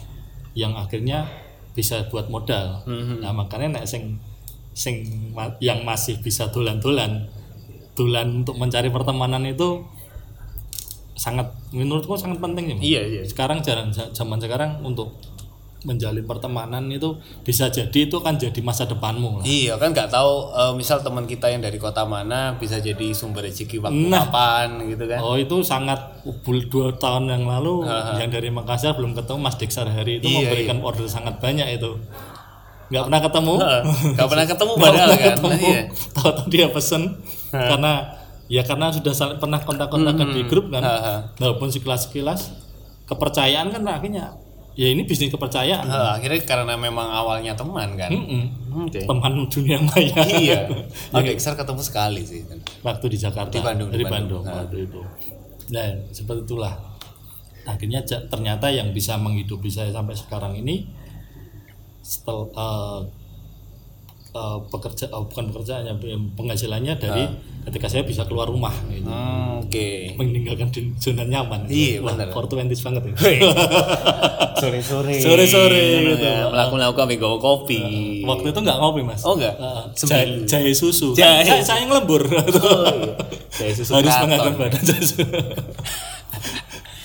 [0.54, 1.26] yang akhirnya
[1.72, 2.80] bisa buat modal.
[2.84, 4.16] Hmm, Nah, makanya nek sing
[4.72, 5.02] sing
[5.32, 7.26] ma- yang masih bisa dolan-dolan
[7.92, 9.80] dolan untuk mencari pertemanan itu
[11.14, 12.76] sangat menurutku sangat penting ya.
[12.78, 13.22] Iya iya.
[13.24, 15.16] Sekarang jarang za- zaman sekarang untuk
[15.83, 19.45] menjalin pertemanan itu bisa jadi itu kan jadi masa depanmu lah.
[19.45, 23.45] Iya kan nggak tahu eh, misal teman kita yang dari kota mana bisa jadi sumber
[23.45, 24.24] rezeki waktu Nah.
[24.24, 25.20] kapan gitu kan.
[25.20, 26.01] Oh itu sangat
[26.41, 27.85] bul- dua tahun yang lalu
[28.16, 31.99] yang dari Makassar belum ketemu Mas Dik Sarhari itu Iya, memberikan order sangat banyak itu
[32.87, 35.35] nggak pernah ketemu Heeh, nggak pernah ketemu padahal pernah kan.
[35.35, 35.59] ketemu.
[35.61, 35.83] Iya.
[36.12, 37.03] tahu-tahu dia pesen
[37.51, 37.93] karena
[38.47, 41.18] ya karena sudah pernah kontak-kontakan di grup kan Heeh.
[41.37, 42.55] walaupun sekilas-sekilas
[43.05, 44.35] kepercayaan kan akhirnya
[44.77, 48.12] ya ini bisnis kepercayaan Heeh, akhirnya karena memang awalnya teman kan.
[48.12, 48.45] Mm-mm.
[48.87, 49.09] Oke.
[49.09, 50.68] teman dunia maya Iya.
[51.16, 52.45] Oh, Dexter ketemu sekali sih.
[52.85, 54.45] waktu di Jakarta Di Bandung, di Bandung.
[54.45, 55.01] Bandung, waktu itu
[55.66, 56.77] nah seperti itulah
[57.66, 60.87] akhirnya ternyata yang bisa menghidupi saya sampai sekarang ini
[61.99, 63.01] setel eh,
[64.37, 65.95] eh, pekerja oh, bukan pekerjaannya
[66.37, 67.24] penghasilannya dari
[67.66, 69.11] ketika saya bisa keluar rumah gitu.
[69.11, 70.14] Hmm, Oke.
[70.14, 72.30] meninggalkan di zona nyaman Iya, Wah, bener.
[72.30, 73.14] 420 banget ya.
[74.62, 75.14] Sore-sore.
[75.18, 75.84] Sore-sore
[76.14, 76.30] gitu.
[76.53, 77.80] Melakukan-melakukan minggu kopi.
[78.22, 79.59] waktu itu nggak ngopi mas Oh enggak?
[79.99, 80.47] Sembilan.
[80.47, 81.43] jahe, jahe susu Jahe.
[81.43, 84.82] Kan saya, saya ngelembur Kayak susu harus mengangkat badan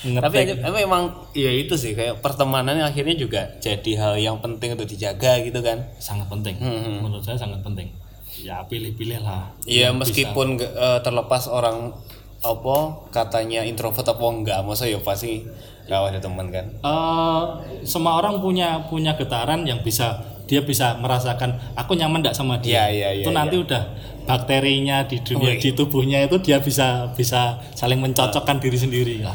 [0.02, 4.90] Tapi tapi memang ya itu sih kayak pertemanan akhirnya juga jadi hal yang penting untuk
[4.90, 5.86] dijaga gitu kan.
[6.02, 6.58] sangat penting.
[6.58, 7.94] Hmm, menurut saya sangat penting.
[8.42, 11.94] Ya pilih-pilih lah Iya meskipun nggak, eh, terlepas orang
[12.42, 15.46] apa katanya introvert apa enggak, masa ya pasti
[15.84, 16.66] gak ada teman kan.
[16.72, 17.42] Eh,
[17.82, 22.84] semua orang punya punya getaran yang bisa dia bisa merasakan aku nyaman tidak sama dia
[22.84, 23.82] Iya, iya, iya, itu nanti udah
[24.22, 29.32] bakterinya di dunia di tubuhnya itu dia bisa bisa saling mencocokkan diri sendiri lah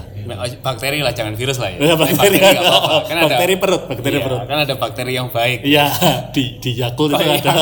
[0.61, 1.79] Bakteri lah jangan virus lah ya.
[1.87, 2.95] Ya, bakteri, nggak apa-apa.
[3.07, 5.59] Kan ada- bakteri perut bakteri Iya, perut kan ada bakteri yang baik.
[5.63, 5.85] Iya
[6.35, 7.53] di di Yakult itu ada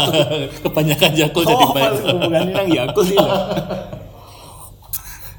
[0.59, 1.91] kebanyakan Yakult jadi baik.
[2.11, 3.17] hubungannya yang Yakult sih.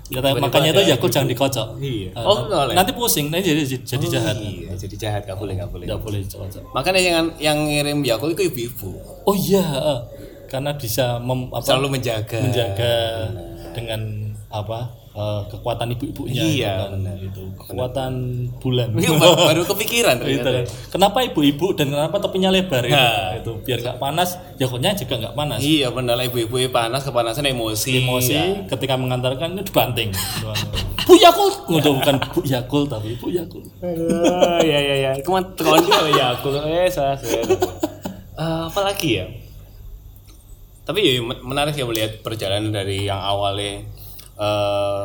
[0.06, 1.68] Ya, makanya itu Yakult jangan dikocok.
[1.78, 2.14] Iya.
[2.14, 2.74] Eh, Oh, boleh.
[2.74, 4.36] nanti pusing, nanti jadi jadi jahat.
[4.38, 5.84] Iya, jadi jahat gak boleh gak boleh.
[5.84, 6.62] Tidak boleh dikocok.
[6.70, 8.90] Makanya yang yang ngirim Yakult itu ibu-ibu.
[9.22, 10.00] Oh iya, eh,
[10.46, 12.38] karena bisa mem, apa, Selalu menjaga.
[12.38, 12.94] menjaga
[13.74, 14.00] dengan
[14.48, 18.12] apa eh, kekuatan ibu-ibunya Iya, itu kan, itu kekuatan
[18.58, 18.88] bulan.
[18.92, 20.50] Iya, baru, baru kepikiran Itu ternyata.
[20.52, 20.64] kan.
[20.90, 22.92] Kenapa ibu-ibu dan kenapa topinya lebar itu?
[22.92, 23.32] Nah.
[23.34, 25.58] itu biar nggak panas, Yakultnya juga nggak panas.
[25.58, 27.98] Iya benar ibu-ibu panas kepanasan emosi.
[27.98, 28.68] emosi Iya.
[28.68, 30.12] ketika mengantarkan itu dibanting
[31.06, 35.10] Bu Yakult udah bukan Bu Yakult tapi Bu Yakult Aduh, ya ya ya.
[35.22, 36.50] Kawan lah ya aku.
[36.60, 37.14] Eh salah.
[37.16, 37.56] Eh,
[38.66, 39.24] apa lagi ya?
[40.82, 43.82] Tapi ya men- menarik ya melihat perjalanan dari yang awalnya
[44.36, 45.04] eh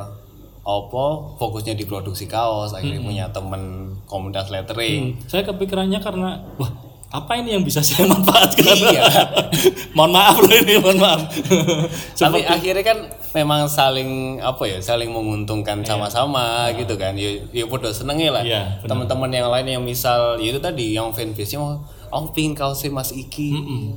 [0.62, 1.06] apa
[1.42, 5.18] fokusnya di produksi kaos akhirnya punya temen komunitas lettering.
[5.26, 6.70] saya kepikirannya karena wah
[7.12, 9.04] apa ini yang bisa saya manfaatkan Iya.
[9.98, 11.22] mohon maaf loh ini mohon maaf
[12.22, 12.98] Tapi akhirnya kan
[13.36, 17.18] memang saling apa ya, saling menguntungkan sama-sama gitu kan.
[17.18, 18.44] Ya ya podo senengnya lah.
[18.46, 18.88] Iya, benar.
[18.94, 23.10] Teman-teman yang lain yang misal ya itu tadi yang fanbase-nya oh, aku pingin kaosnya Mas
[23.10, 23.50] Iki,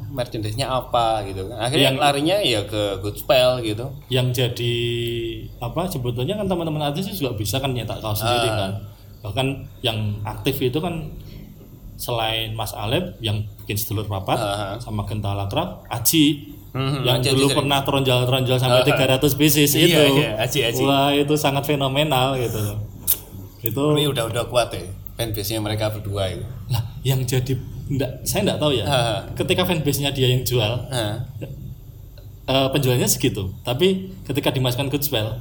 [0.08, 1.58] merchandise-nya apa gitu kan.
[1.60, 3.90] Akhirnya larinya ya ke Good Spell gitu.
[4.08, 4.74] yang jadi
[5.58, 8.56] apa sebetulnya kan teman-teman artis juga bisa kan nyetak kaos sendiri Ah.
[8.56, 8.72] kan
[9.20, 9.46] bahkan
[9.80, 11.10] yang aktif itu kan
[11.94, 17.30] selain Mas Alep yang bikin sedulur papat Ah, sama Gentala Craft Aji Mhm, yang Aji
[17.30, 17.56] dulu sering.
[17.56, 20.82] pernah teronjol-teronjol sampai 300 pieces Iya, itu iya, Aji, Aji.
[20.82, 22.58] wah itu sangat fenomenal gitu
[23.62, 24.82] itu Tapi udah udah kuat ya
[25.14, 26.42] fanbase-nya mereka berdua itu.
[26.66, 27.54] lah yang jadi
[27.86, 28.84] enggak saya enggak tahu ya.
[28.84, 29.18] Ah.
[29.32, 31.20] ketika fanbase-nya dia yang jual Nah,
[32.44, 33.52] eh, penjualannya segitu.
[33.60, 33.88] Tapi
[34.22, 35.36] ketika dimasukkan good spell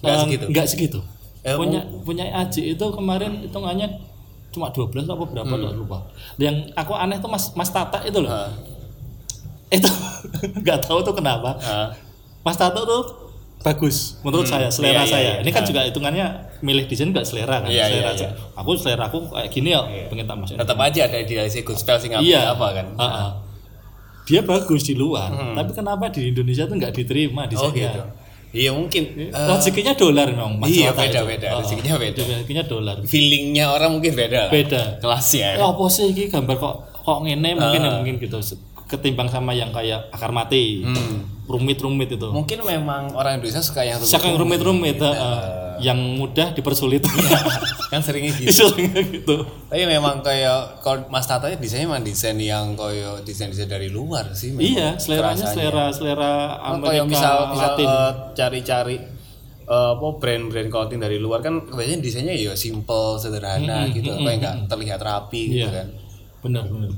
[0.00, 0.44] Nggak eh, segitu?
[0.48, 0.98] nggak segitu.
[1.40, 3.88] Eh, punya punya Aji itu kemarin hitungannya
[4.50, 5.78] cuma 12 apa berapa Hmm.
[5.78, 5.98] lupa.
[6.36, 8.28] Yang aku aneh tuh mas mas Tata itu loh.
[8.28, 8.50] Ah,
[9.68, 9.86] itu
[10.62, 11.54] nggak tahu tuh kenapa.
[11.60, 11.94] Ah.
[12.42, 13.29] mas Tata tuh
[13.60, 15.34] bagus menurut saya selera iya, iya, saya iya.
[15.44, 16.26] ini kan juga hitungannya
[16.60, 18.28] milih desain nggak selera kan Iya, iya, selera iya.
[18.56, 21.98] aku selera aku kayak gini ya pengen tak masukin Tetap aja ada idealisasi Good Spell
[22.00, 22.86] sih iya apa kan.
[22.96, 23.30] Ah, ah.
[24.24, 27.60] dia bagus di luar tapi kenapa di Indonesia tuh nggak diterima Hmm.
[27.60, 28.00] Oh gitu.
[28.50, 29.02] Iya mungkin.
[29.14, 31.22] eh, rezekinya dolar memang Mas iya Tata itu.
[31.22, 32.20] beda-beda, Ah, rezekinya beda.
[32.24, 37.50] rezekinya dolar feelingnya orang mungkin beda beda kelasnya ya sih ini gambar kok kok ngene
[37.54, 38.38] mungkin ya mungkin gitu
[38.90, 40.82] ketimbang sama yang kayak akar mati.
[40.82, 41.38] Hmm.
[41.46, 42.30] rumit-rumit itu.
[42.30, 45.74] Mungkin memang orang Indonesia suka yang rumit Saking rumit-rumit ah.
[45.78, 47.02] yang mudah dipersulit.
[47.90, 48.70] Kan seringnya gitu.
[48.70, 49.50] Isunya gitu.
[49.66, 54.30] Tapi memang kayak kalau Mas Tata desainnya memang desain yang kayak desain desain dari luar
[54.30, 54.62] sih memang.
[54.62, 55.54] iya seleranya kerasanya.
[55.58, 56.32] selera selera
[56.64, 57.86] Amerika kayak misal misal Latin.
[57.88, 58.96] eh, cari-cari
[59.66, 64.06] eh, apa brand-brand clothing dari luar kan biasanya desainnya ya simple sederhana gitu.
[64.14, 65.70] kayak nggak terlihat rapi gitu Iya.
[65.74, 65.86] kan.
[66.40, 66.90] Benar benar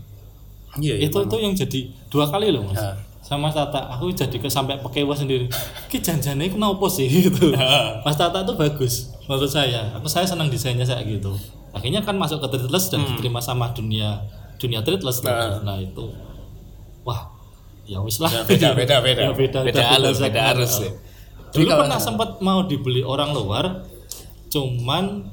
[0.81, 2.81] iya iya itu itu yang jadi dua kali loh mas.
[2.81, 2.97] Ah.
[3.23, 5.47] sama Tata aku jadi ke sampai pekewa sendiri.
[5.89, 7.07] Ki janjane kenapa sih?
[7.31, 7.55] Gitu.
[8.03, 9.95] Mas Tata tuh bagus menurut saya.
[9.97, 11.33] Aku saya senang desainnya saya gitu.
[11.73, 14.21] Akhirnya kan masuk ke Treatless dan diterima sama dunia
[14.59, 15.31] dunia Treatless tuh.
[15.31, 15.63] Nah.
[15.65, 16.13] nah itu.
[17.07, 17.31] Wah
[17.87, 18.29] ya wis lah.
[18.29, 19.23] Ya, beda beda beda.
[19.23, 20.93] Ya, beda, beda alus beda arus ya
[21.53, 23.85] dulu pernah sempat mau dibeli orang luar
[24.49, 25.29] cuman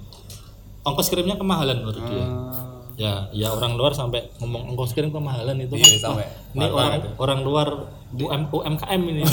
[0.84, 2.28] ongkos kirimnya kemahalan menurut dia.
[2.28, 2.69] Hmm.
[3.00, 6.66] Ya ya orang luar sampai ngomong ongkos kirim kemahalan itu Iya, kan, sampai wah, ini
[6.68, 7.16] orang banget.
[7.16, 7.68] orang luar
[8.12, 9.24] UM, UMKM ini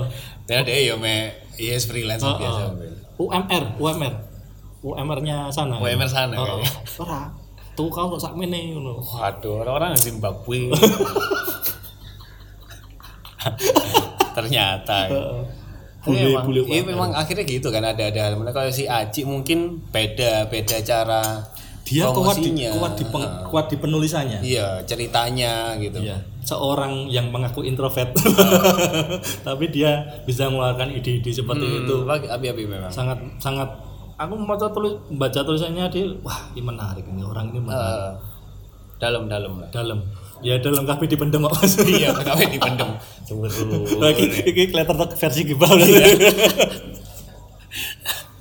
[0.50, 3.26] ya dia ya me yes freelance Oh, biasa oh.
[3.26, 4.14] UMR UMR
[4.80, 7.02] UMR-nya sana UMR sana Oh, oh.
[7.02, 7.26] ora
[7.74, 10.72] tuh kau kok mene ngono Waduh, orang-orang Zimbabwe.
[14.32, 14.98] Ternyata.
[15.08, 15.24] ya.
[16.06, 20.46] Bule bule iya memang akhirnya gitu kan ada ada mereka kalau si Aji mungkin beda
[20.46, 21.42] beda cara
[21.86, 27.30] dia kuat di, kuat di peng- kuat di penulisannya iya ceritanya gitu Iya, seorang yang
[27.30, 28.10] mengaku introvert,
[29.46, 31.94] tapi dia bisa mengeluarkan ide-ide seperti itu.
[32.02, 33.66] Hmm, lagi api-api memang Sangat sangat.
[34.18, 37.98] Aku membaca tulis baca tulisannya dia, wah ini menarik ini orang ini menarik.
[37.98, 38.12] Eh,
[38.96, 39.98] dalam-dalam lah dalam.
[40.44, 41.74] Ya dalam tapi dipendem kok mas.
[41.96, 42.90] iya kawin dipendem
[43.24, 45.70] tunggu dulu Lagi ini kelihatan versi gibal.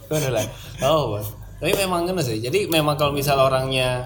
[0.06, 0.46] Bener lah.
[0.86, 1.18] Oh.
[1.56, 2.38] Tapi memang kan sih.
[2.38, 4.04] Jadi memang kalau misal orangnya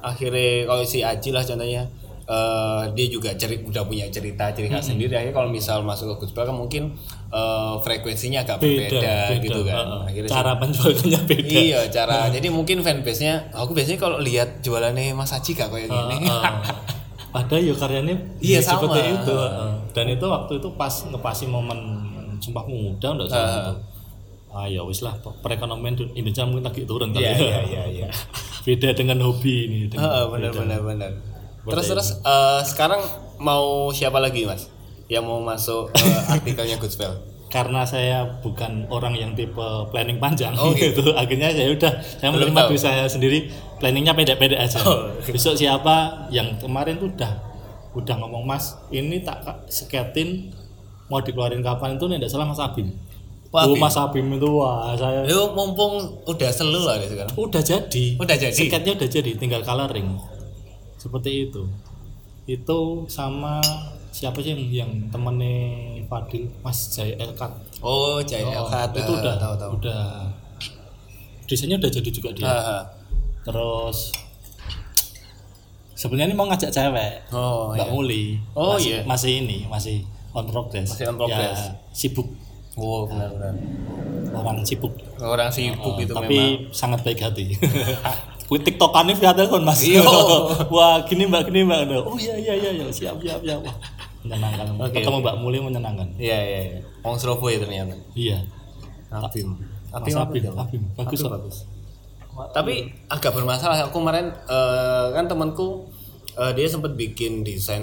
[0.00, 1.84] akhirnya kalau si Aji lah contohnya
[2.24, 6.24] eh, dia juga ceri, udah punya cerita ciri khas sendiri akhirnya kalau misal masuk ke
[6.24, 6.82] gospel kan mungkin
[7.28, 10.00] eh, frekuensinya agak berbeda gitu kan Heeh.
[10.06, 11.50] akhirnya sih- Cara penjualannya beda.
[11.52, 16.16] iya cara jadi mungkin fanbase-nya aku biasanya kalau lihat jualannya Mas Aji gak kayak gini
[16.22, 16.44] Heeh.
[17.30, 19.36] Padahal ya karyanya Iya, ya seperti itu.
[19.92, 21.78] Dan itu waktu itu pas ngepasi momen
[22.38, 23.74] Sumpah Pemuda enggak salah itu.
[24.50, 27.38] Ah ya wis lah perekonomian Indonesia mungkin lagi turun kali iya ya.
[27.38, 28.08] iya iya iya
[28.66, 29.76] Beda dengan hobi ini.
[29.94, 31.10] Heeh, benar benar benar
[31.60, 32.98] terus terus eh, sekarang
[33.38, 34.66] mau siapa lagi Mas
[35.06, 37.14] yang mau masuk eh, artikelnya Goodspell
[37.50, 39.58] Karena saya bukan orang yang tipe
[39.90, 41.02] planning panjang Oh, gitu.
[41.18, 43.38] Akhirnya saya udah saya Belum menerima diri saya sendiri
[43.82, 44.78] planningnya pendek-pendek aja.
[44.86, 45.10] Oh.
[45.26, 47.32] Besok siapa yang kemarin tuh udah
[47.90, 50.54] udah ngomong Mas, ini tak sketin
[51.10, 52.86] mau dikeluarin kapan itu nih tidak salah Mas Abim.
[53.50, 53.82] Wah, oh, Abim.
[53.82, 57.34] Mas Abim itu wah saya Yo mumpung udah selu lah sekarang.
[57.34, 58.04] udah jadi.
[58.14, 58.54] Udah jadi.
[58.54, 60.06] Sketnya udah jadi, tinggal coloring.
[60.94, 61.66] Seperti itu.
[62.46, 63.58] Itu sama
[64.10, 65.58] siapa sih yang, yang temennya
[66.06, 67.50] Fadil Mas Jaya Elkat.
[67.82, 68.88] Oh, Jaya Oh, Elkat.
[68.94, 69.70] itu Ah, udah tahu tahu.
[69.78, 70.02] udah
[71.46, 72.46] desainnya udah jadi juga dia.
[72.46, 72.82] Ah, ah.
[73.42, 74.14] Terus
[75.94, 77.12] sebenarnya ini mau ngajak cewek.
[77.34, 77.92] Oh, Mbak iya.
[77.92, 78.24] Muli.
[78.54, 79.00] Oh, masih, iya.
[79.02, 79.96] Masih ini, masih
[80.32, 80.86] on progress.
[80.88, 81.58] Masih on progress.
[81.66, 82.30] Ya, sibuk
[82.80, 83.52] Oh, benar benar.
[84.30, 84.96] orang sibuk.
[85.20, 86.72] Orang sibuk Oh, itu tapi memang.
[86.72, 87.52] sangat baik hati.
[88.48, 89.84] Kuwi tiktokannya via telepon mas.
[89.84, 90.00] Iya.
[90.74, 91.86] Wah gini mbak, gini mbak.
[92.02, 92.86] Oh iya iya iya, iya.
[92.90, 93.60] siap siap siap.
[93.62, 93.76] Wah,
[94.24, 94.66] menyenangkan.
[94.80, 96.08] Oke, Ketemu Mbak Muli menyenangkan.
[96.16, 96.80] Iya iya iya.
[97.04, 97.94] Wong Surabaya ternyata.
[98.16, 98.42] Iya.
[99.10, 99.54] Abim.
[99.90, 100.82] Mas Abim, Abim.
[100.94, 101.56] Bagus Abim bagus.
[102.54, 102.74] Tapi
[103.06, 103.86] agak bermasalah.
[103.86, 105.86] Aku kemarin eh, kan temanku
[106.34, 107.82] eh, dia sempat bikin desain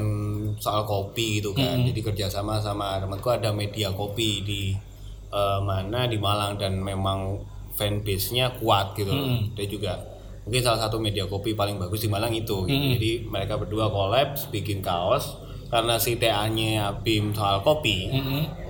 [0.59, 1.79] soal kopi gitu kan.
[1.83, 4.61] Jadi kerjasama sama temanku ada media kopi di
[5.31, 7.41] eh, mana di Malang dan memang
[7.77, 9.13] fanbase-nya kuat gitu.
[9.13, 9.37] loh.
[9.53, 9.93] Dia juga
[10.47, 12.65] mungkin salah satu media kopi paling bagus di Malang itu.
[12.65, 12.85] Gitu.
[12.97, 18.09] Jadi mereka berdua collab bikin kaos karena si TA-nya Abim soal kopi.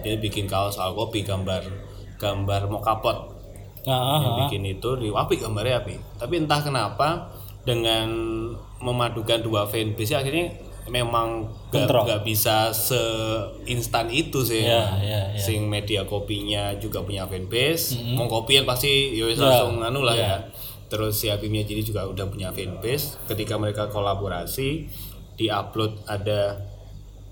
[0.01, 1.63] Dia bikin kaos soal kopi gambar
[2.17, 3.37] gambar mokapot
[3.87, 7.31] Nah, yang ah, bikin itu di api gambarnya api tapi entah kenapa
[7.63, 8.07] dengan
[8.83, 10.51] memadukan dua fanbase akhirnya
[10.87, 14.63] memang gak, gak bisa seinstan itu sih.
[14.63, 15.37] Iya, iya, iya.
[15.37, 17.95] sing media kopinya juga punya fanbase.
[18.09, 20.27] Mau kopian pasti ya wis Iya, langsung anu lah iya.
[20.27, 20.37] ya.
[20.87, 23.19] Terus si Abimnya jadi juga udah punya fanbase.
[23.25, 24.87] Ketika mereka kolaborasi
[25.35, 26.55] diupload ada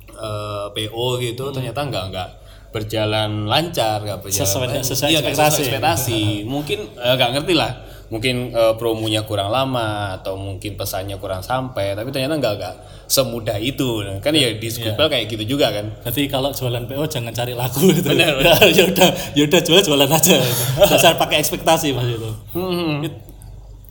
[0.10, 2.30] eh, PO gitu ternyata nggak nggak
[2.70, 4.84] berjalan lancar nggak berjalan Sesuai- lancar.
[4.86, 5.60] sesuai nggak ekspektasi.
[5.62, 6.22] ekspektasi.
[6.54, 7.72] Mungkin eh, nggak ngerti lah
[8.08, 12.76] mungkin eh, promonya kurang lama atau mungkin pesannya kurang sampai tapi ternyata nggak nggak
[13.06, 17.34] semudah itu kan ya di Scoopel kayak gitu juga kan Berarti kalau jualan PO jangan
[17.34, 18.02] cari laku itu.
[18.06, 20.38] Benar, Ya, ya udah, ya udah jual jualan aja.
[20.90, 22.30] Dasar pakai ekspektasi mas itu.
[22.54, 23.06] Hmm.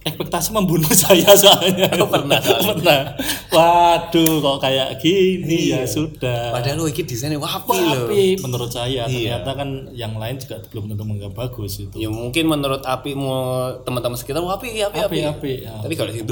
[0.04, 1.88] Ekspektasi membunuh saya soalnya.
[1.96, 2.76] Oh, pernah soalnya.
[2.76, 3.00] pernah.
[3.48, 6.50] Waduh, kok kayak gini ya sudah.
[6.50, 9.40] padahal lo iki desainnya wapi loh menurut saya Iya.
[9.40, 11.94] ternyata kan yang lain juga belum tentu menganggap bagus itu.
[11.94, 15.72] ya mungkin menurut Api mau teman-teman sekitar wapi api api, Api, api, ya.
[15.78, 16.22] tapi kalau ya.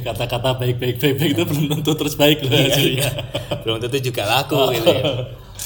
[0.06, 3.10] Kata-kata baik baik baik baik itu belum tentu terus baik loh hasilnya.
[3.62, 5.04] belum tentu juga laku gitu ya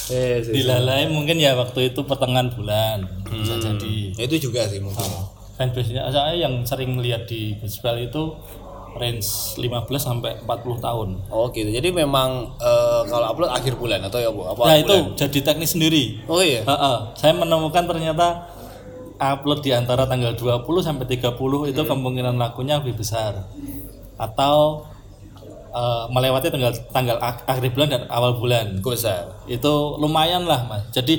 [0.05, 0.43] Eh.
[0.43, 4.12] Dilalai mungkin ya waktu itu pertengahan bulan bisa jadi.
[4.18, 5.01] Ya, itu juga sih mungkin
[5.55, 8.35] fanbase-nya saya yang sering lihat di gospel itu
[8.95, 9.27] range
[9.57, 9.67] 15
[9.99, 10.47] sampai 40
[10.79, 11.09] tahun.
[11.29, 14.79] oh gitu jadi memang eh, kalau upload akhir bulan atau ya bu apa Nah, bulan?
[14.81, 16.23] itu jadi teknis sendiri.
[16.25, 16.97] oh iya Heeh.
[17.13, 18.47] Saya menemukan ternyata
[19.17, 21.35] upload di antara tanggal 20 sampai 30
[21.67, 23.47] itu kemungkinan lakunya lebih besar.
[24.15, 24.87] Atau
[25.69, 28.79] eh, melewati tanggal tanggal ak- akhir bulan dan awal bulan.
[28.79, 30.87] Besar Itu lumayan lah, Mas.
[30.91, 31.19] Jadi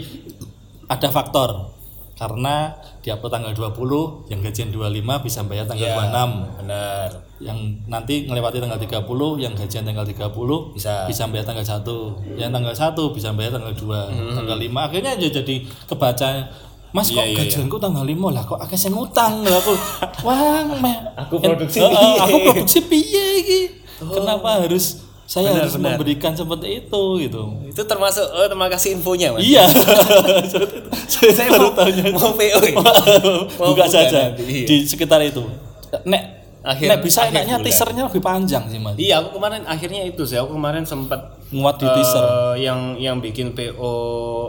[0.87, 1.74] ada faktor
[2.15, 2.71] karena
[3.03, 5.99] di upload tanggal 20 yang gajian 25 bisa bayar tanggal Iya.
[5.99, 7.09] 26 benar.
[7.35, 9.03] Yang nanti ngelewati tanggal 30
[9.37, 11.03] yang gajian tanggal 30 Bisa.
[11.03, 15.27] bisa bayar tanggal 1 yang tanggal 1 bisa bayar tanggal 2 tanggal 5 akhirnya aja
[15.29, 15.55] jadi
[15.85, 16.27] kebaca
[16.95, 17.19] Mas Hmm.
[17.19, 19.43] Iya, kok iya, gajianku tanggal 5 lah kok akeh sing utang?
[19.43, 19.75] Lah aku
[20.23, 20.63] wah
[21.27, 22.15] Aku produksi piye?
[22.23, 23.59] aku produksi piye iki?
[23.99, 25.89] Kenapa harus saya Benar, harus benar.
[25.93, 29.65] memberikan seperti itu gitu itu termasuk oh terima kasih infonya mas iya
[31.11, 32.73] saya saya baru mau, tahunya mau PO ya?
[33.57, 34.65] Mau buka buka saja nanti, iya.
[34.65, 35.41] di sekitar itu
[36.03, 36.23] nek
[36.61, 37.65] Akhir- nek bisa akhir enaknya bulan.
[37.69, 40.33] teasernya lebih panjang sih mas Iya, aku kemarin akhirnya itu sih.
[40.33, 42.25] Aku kemarin sempat nguat di teaser
[42.57, 43.93] yang yang bikin PO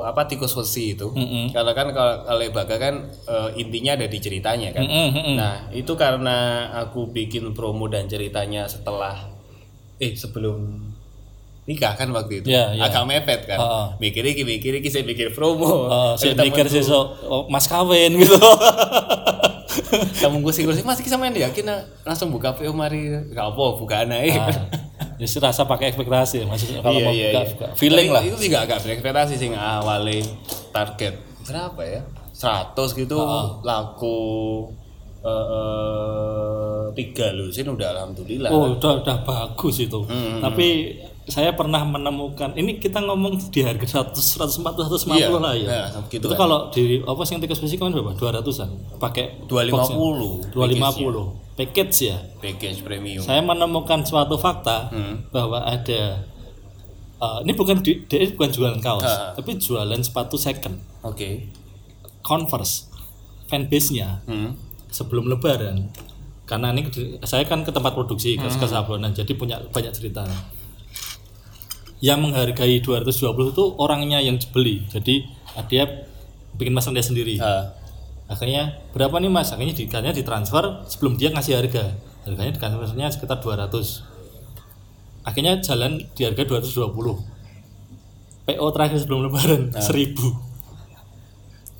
[0.00, 1.12] apa tikus besi itu.
[1.52, 4.80] Karena kan kalau kalau Baga kan eh, intinya ada di ceritanya kan.
[4.80, 5.36] Mm, mm, mm.
[5.36, 6.36] Nah, itu karena
[6.80, 9.35] aku bikin promo dan ceritanya setelah
[9.96, 10.82] eh sebelum
[11.66, 12.48] nikah kan waktu itu.
[12.48, 12.82] Iya, iya.
[12.86, 13.58] Agak mepet kan.
[13.58, 13.86] Heeh.
[13.98, 15.90] Mikir iki mikir iki saya bikin promo.
[15.90, 18.38] Oh, saya mikir sih so, oh, mas kawin gitu
[20.16, 21.66] kamu gue sih mas iki sampean yakin
[22.02, 24.48] langsung buka PO mari gak apa bukaan aja.
[25.16, 27.48] ya sih rasa pakai ekspektasi maksudnya kalau Iya, mau iya, buka, iya.
[27.48, 27.66] buka.
[27.74, 30.16] feeling Tapi lah Itu juga agak berekspektasi sih awalnya
[30.72, 32.00] target berapa ya?
[32.32, 33.16] 100 gitu
[33.62, 34.20] laku
[35.18, 38.48] eh eh, tiga lusin udah alhamdulillah.
[38.48, 40.96] oh udah udah bagus itu Hmm, tapi
[41.26, 45.82] saya pernah menemukan ini kita ngomong di harga 100 140 150 Iya, lah ya ya,
[46.06, 46.38] gitu itu kan.
[46.38, 52.16] kalau di apa sih yang tikus besi kan berapa 200an pakai 250 250 package ya
[52.38, 53.20] package premium.
[53.20, 55.26] saya menemukan suatu fakta Hmm.
[55.28, 56.22] bahwa ada
[57.18, 59.34] uh, ini bukan di, dia bukan jualan kaos Ah.
[59.34, 61.50] tapi jualan sepatu second Oke.
[62.20, 62.86] Converse
[63.44, 64.54] fanbase-nya Hmm.
[64.90, 65.90] Sebelum lebaran.
[66.46, 66.86] Karena ini
[67.26, 68.54] saya kan ke tempat produksi ke, Hmm.
[68.54, 70.22] ke Sabonan jadi punya banyak cerita.
[71.98, 75.26] Yang menghargai 220 itu orangnya yang beli jadi
[75.66, 75.84] dia
[76.54, 77.40] bikin pesan dia sendiri.
[77.40, 77.72] Ah,
[78.28, 79.50] akhirnya berapa nih mas?
[79.50, 81.96] Akhirnya di, akhirnya ditransfer sebelum dia ngasih harga.
[82.28, 84.02] Harganya ditransfernya sekitar 200
[85.26, 87.18] akhirnya jalan di harga 220
[88.46, 90.14] PO terakhir sebelum lebaran 1000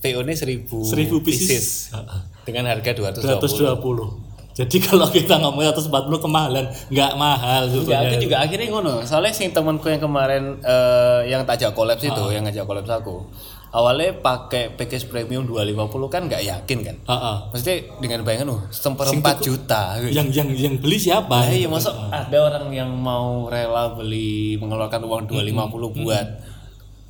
[0.03, 1.67] PO nya 1000 1000 pieces, pieces.
[1.95, 2.23] Heeh.
[2.47, 3.77] Dengan harga 220.
[4.23, 4.27] 220
[4.57, 8.95] jadi kalau kita ngomong 140 kemahalan nggak mahal Enggak, sebetulnya aku juga akhirnya ngono.
[9.05, 13.29] Soalnya sing temanku yang kemarin eh, yang tajak kolaps itu, yang ngajak kolaps aku.
[13.77, 16.97] Awalnya pakai package premium 250 kan nggak yakin kan.
[17.05, 17.37] Heeh.
[17.53, 20.01] Maksudnya dengan bayangan oh seperempat juta.
[20.01, 20.17] gitu.
[20.17, 25.05] yang yang yang beli siapa Nah, iya masuk ada orang yang mau rela beli mengeluarkan
[25.05, 26.27] uang 250 buat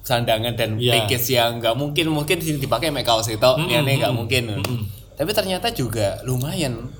[0.02, 1.06] sandangan dan Iya.
[1.06, 4.58] package yang nggak mungkin mungkin sini dipakai make kaos itu ya nih nggak mungkin
[5.16, 6.92] tapi ternyata juga lumayan.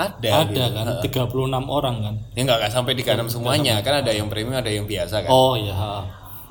[0.00, 0.64] Ada, ada
[1.04, 1.12] gitu.
[1.12, 2.14] kan 36 orang kan.
[2.32, 3.84] Ya nggak nggak sampai di kanan semuanya.
[3.84, 5.30] kan ada yang premium ada yang biasa kan.
[5.30, 5.76] Oh iya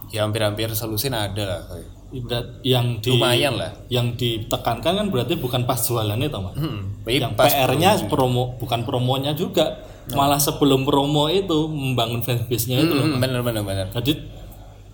[0.10, 1.62] ya hampir-hampir solusin ada lah
[2.66, 3.70] yang di lumayan lah.
[3.86, 6.58] yang ditekankan kan berarti bukan pas jualannya toh mas?
[6.58, 8.58] Hmm, yang PR-nya promo.
[8.58, 9.86] bukan promonya juga.
[10.10, 14.18] Malah sebelum promo itu membangun fanbase-nya itu loh Hmm, bener bener bener jadi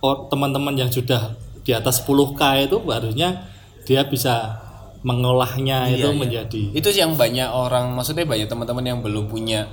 [0.04, 3.48] teman-teman yang sudah di atas 10k itu harusnya
[3.88, 4.65] dia bisa
[5.06, 9.70] mengolahnya itu menjadi itu sih yang banyak orang maksudnya banyak teman-teman yang belum punya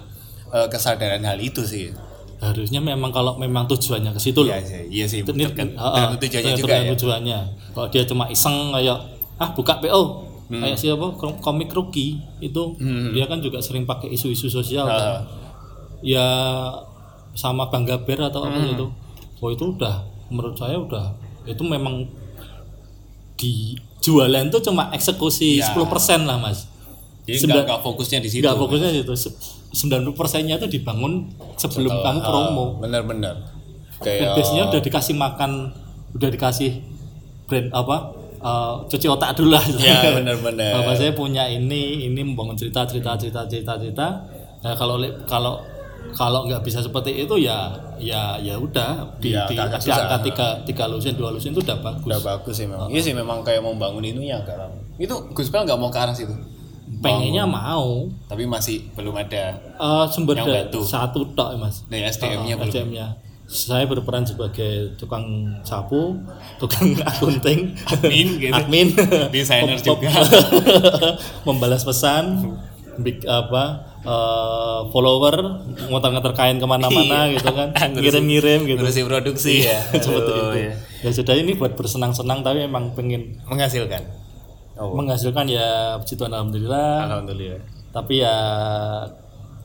[0.48, 1.88] eh, kesadaran hal itu sih.
[2.36, 4.50] Harusnya memang kalau memang tujuannya ke situ loh.
[4.50, 6.90] iya sih iya sih tergan- ha-ha, tergantung tujuannya juga ya.
[6.92, 7.38] tujuannya.
[7.72, 8.98] Kalau dia cuma iseng kayak
[9.38, 10.02] ah buka PO
[10.44, 10.60] Hmm.
[10.60, 11.16] kayak siapa?
[11.16, 12.62] Kom- komik rookie itu
[13.10, 15.00] dia kan juga sering pakai isu-isu sosial kan.
[15.16, 15.40] Ha-ha.
[16.04, 16.26] ya
[17.32, 18.74] sama Bangga Bear atau apa Hmm.
[18.74, 18.86] itu
[19.38, 21.14] oh itu udah menurut saya udah
[21.44, 22.04] itu memang
[23.42, 25.66] di jualan tuh cuma eksekusi Ya.
[25.68, 26.70] 10% lah mas
[27.22, 29.34] jadi Sembilan- fokusnya di situ nggak fokusnya itu Se-
[29.72, 31.26] 90 persennya itu dibangun
[31.56, 33.34] sebelum kamu promo bener-bener
[33.98, 35.50] kayak Fanbase-nya udah dikasih makan,
[36.12, 36.70] udah dikasih
[37.44, 37.96] brand apa?
[38.42, 39.62] eh, cuci otak dulu lah.
[39.78, 44.06] ya bener-bener Bapak saya punya ini, ini membangun cerita, cerita, cerita, cerita, cerita.
[44.60, 45.62] Nah kalau kalau
[46.10, 49.16] kalau nggak bisa seperti itu ya ya ya udah.
[49.16, 52.04] Di, Ya, di, di angka tiga tiga lusin dua lusin itu udah bagus.
[52.04, 55.78] udah bagus sih memang iya sih memang kayak mau bangun agak lama itu Guspel nggak
[55.78, 56.34] mau ke arah situ?
[56.92, 58.04] Pengennya mau.
[58.28, 60.80] Tapi masih belum ada Eh, sumber Yang daya bantu.
[60.84, 61.82] satu tok mas.
[61.88, 62.68] dari SDM-nya belum.
[62.68, 63.06] SDM-nya.
[63.44, 65.24] Saya berperan sebagai tukang
[65.60, 66.14] sapu,
[66.56, 68.52] tukang akunting, Admin gitu.
[68.54, 68.88] admin,
[69.28, 70.08] Desainer juga.
[71.46, 72.54] membalas pesan,
[72.94, 73.62] big, apa
[74.02, 75.36] eh, follower,
[75.86, 77.38] ngotor-ngotor kain ke mana-mana Iya.
[77.38, 78.78] gitu kan, ngirim-ngirim gitu.
[78.78, 80.48] ngurusin produksi ya Seperti itu.
[80.58, 80.74] iya.
[81.00, 84.02] Ya sudah ini buat bersenang-senang tapi memang pengen menghasilkan
[84.74, 87.06] oh menghasilkan ya puji Tuhan alhamdulillah.
[87.06, 88.36] alhamdulillah Tapi ya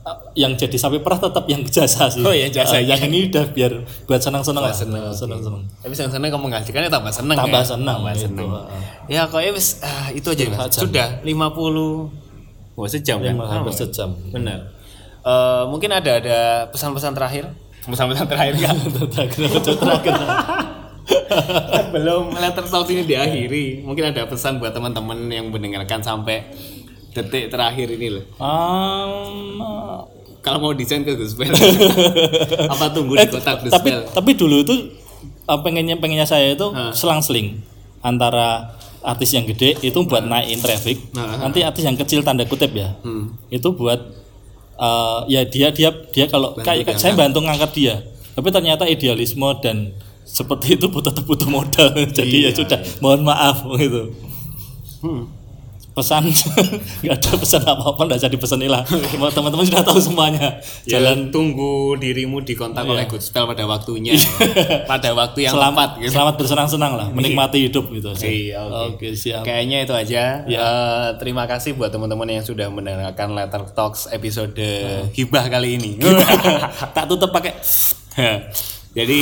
[0.00, 2.20] eh, yang jadi sapi perah tetap yang jasa sih.
[2.20, 3.72] Oh, yang jasa, Eh, yang ini udah biar
[4.04, 4.72] buat senang-senang lah.
[4.72, 5.62] senang, Senang-senang.
[5.78, 7.66] tapi senang-senang kamu menghasilkannya tambah seneng Tambah ya?
[7.66, 8.24] senang tambah gitu.
[8.24, 8.82] seneng Heeh.
[9.10, 12.27] ya kok ya wis ah, itu aja mas sudah 50
[12.78, 13.34] Wah sejam kan?
[13.34, 14.14] Lima hampir sejam.
[14.30, 14.70] Benar.
[15.26, 16.38] Eh, mungkin ada ada
[16.70, 17.50] pesan-pesan terakhir.
[17.82, 18.74] Pesan-pesan terakhir enggak?
[19.14, 20.14] Terakhir terakhir.
[21.94, 23.82] Belum letter talk ini diakhiri.
[23.82, 26.46] Mungkin ada pesan buat teman-teman yang mendengarkan sampai
[27.16, 28.24] detik terakhir ini loh.
[28.38, 29.58] Um,
[30.38, 31.50] Kalau mau desain ke Guspel.
[32.76, 34.00] Apa tunggu di kotak tapi Guspel?
[34.12, 34.74] tapi dulu itu
[35.24, 37.58] eh, pengennya pengennya saya itu selang-seling
[38.04, 40.98] antara artis yang gede itu buat naikin traffic.
[41.14, 41.46] Nah.
[41.46, 42.98] nanti artis yang kecil tanda kutip ya.
[43.02, 43.34] Hmm.
[43.48, 44.00] itu buat
[44.78, 47.94] eh, ya dia dia dia kalau kayak saya bantu ngangkat dia.
[48.38, 49.90] Tapi ternyata idealisme dan
[50.22, 51.90] seperti itu butuh butuh modal.
[52.18, 54.14] Jadi ya sudah mohon maaf gitu.
[55.02, 55.37] Hmm.
[55.98, 56.22] Pesan.
[57.02, 60.62] Nggak ada pesan apa apa nggak jadi pesan lah Semua teman-teman sudah tahu semuanya.
[60.86, 61.34] Jalan.
[61.34, 64.14] tunggu dirimu dikontak oleh Good Spell pada waktunya.
[64.90, 66.12] pada waktu yang selamat tepat gitu.
[66.14, 68.98] selamat bersenang-senang lah menikmati hidup gitu Iya, oke.
[68.98, 69.42] oke siap.
[69.42, 70.22] Kayaknya itu aja.
[70.46, 74.56] Eh, terima kasih buat teman-teman yang sudah mendengarkan Letter Talks episode
[75.12, 75.98] hibah kali ini.
[76.96, 77.58] tak tutup pakai.
[78.94, 79.20] Jadi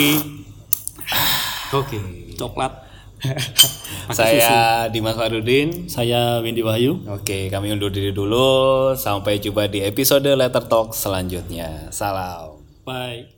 [1.73, 1.99] oke.
[2.37, 2.86] coklat
[4.19, 5.89] saya Dimas Farudin.
[5.89, 8.93] saya Windy Wahyu Oke, kami undur diri dulu.
[8.95, 11.89] Sampai jumpa di episode Letter Talk selanjutnya.
[11.91, 12.61] Salam.
[12.87, 13.36] bye